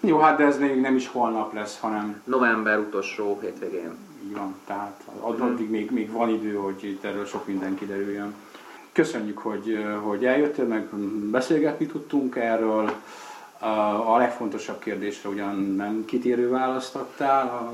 Jó, 0.00 0.18
hát 0.18 0.36
de 0.36 0.44
ez 0.44 0.58
még 0.58 0.80
nem 0.80 0.96
is 0.96 1.08
holnap 1.08 1.54
lesz, 1.54 1.78
hanem... 1.80 2.22
November 2.24 2.78
utolsó 2.78 3.38
hétvégén. 3.42 3.96
Így 4.24 4.34
van, 4.34 4.54
tehát 4.66 5.00
addig 5.20 5.70
még, 5.70 5.90
még 5.90 6.10
van 6.10 6.28
idő, 6.28 6.54
hogy 6.54 6.84
itt 6.84 7.04
erről 7.04 7.24
sok 7.24 7.46
minden 7.46 7.74
kiderüljön. 7.74 8.34
Köszönjük, 8.92 9.38
hogy, 9.38 9.84
hogy 10.02 10.24
eljöttél, 10.24 10.64
meg 10.64 10.94
beszélgetni 11.30 11.86
tudtunk 11.86 12.36
erről. 12.36 12.92
A 14.06 14.16
legfontosabb 14.16 14.78
kérdésre 14.78 15.28
ugyan 15.28 15.56
nem 15.76 16.04
kitérő 16.04 16.50
választ 16.50 16.94
adtál 16.94 17.72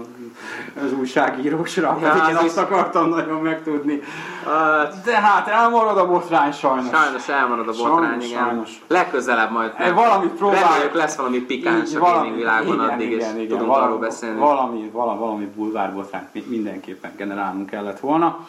az 0.85 0.93
újságírósra, 0.93 1.99
ja, 2.01 2.11
pedig 2.11 2.29
én 2.29 2.37
azt 2.37 2.59
akartam 2.59 3.09
nagyon 3.09 3.41
megtudni. 3.41 4.01
Hát, 4.45 5.03
De 5.05 5.21
hát 5.21 5.49
elmarad 5.49 5.99
a 5.99 6.07
botrány 6.07 6.53
sajnos. 6.53 6.89
Sajnos 6.89 7.29
elmarad 7.29 7.69
a 7.69 7.73
botrány, 7.73 8.09
sajnos, 8.09 8.27
igen. 8.27 8.45
Sajnos. 8.45 8.83
Legközelebb 8.87 9.51
majd. 9.51 9.73
E, 9.77 9.93
valamit 9.93 10.31
próbáljuk. 10.31 10.95
lesz 10.95 11.17
valami 11.17 11.39
pikáns 11.39 11.95
a 11.95 11.99
valami, 11.99 12.31
világon 12.31 12.75
igen, 12.75 12.89
addig, 12.89 13.11
igen, 13.11 13.29
és 13.29 13.35
igen, 13.35 13.49
tudunk 13.49 13.67
valami, 13.67 13.87
arról 13.87 13.99
beszélni. 13.99 14.39
Valami, 14.39 14.91
valami, 14.93 15.19
valami 15.19 15.45
bulvárbotrányt 15.45 16.49
mindenképpen 16.49 17.13
generálnunk 17.17 17.71
kellett 17.71 18.01
volna. 18.01 18.47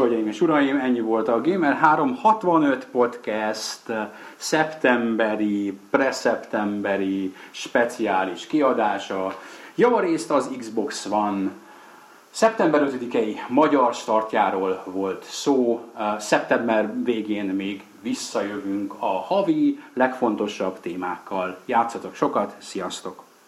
Hölgyeim 0.00 0.26
és 0.26 0.40
uraim, 0.40 0.76
ennyi 0.76 1.00
volt 1.00 1.28
a 1.28 1.40
Gamer 1.40 1.74
365 1.74 2.86
podcast 2.86 3.82
szeptemberi, 4.36 5.78
preszeptemberi 5.90 7.34
speciális 7.50 8.46
kiadása. 8.46 9.38
Javarészt 9.74 10.30
az 10.30 10.50
Xbox 10.58 11.06
One 11.06 11.50
Szeptember 12.30 12.90
5-i 12.90 13.36
magyar 13.48 13.94
startjáról 13.94 14.82
volt 14.84 15.24
szó, 15.24 15.80
szeptember 16.18 17.04
végén 17.04 17.44
még 17.44 17.84
visszajövünk 18.02 18.94
a 18.98 19.20
havi 19.20 19.82
legfontosabb 19.92 20.80
témákkal. 20.80 21.58
Játszatok 21.66 22.14
sokat, 22.14 22.54
sziasztok! 22.58 23.25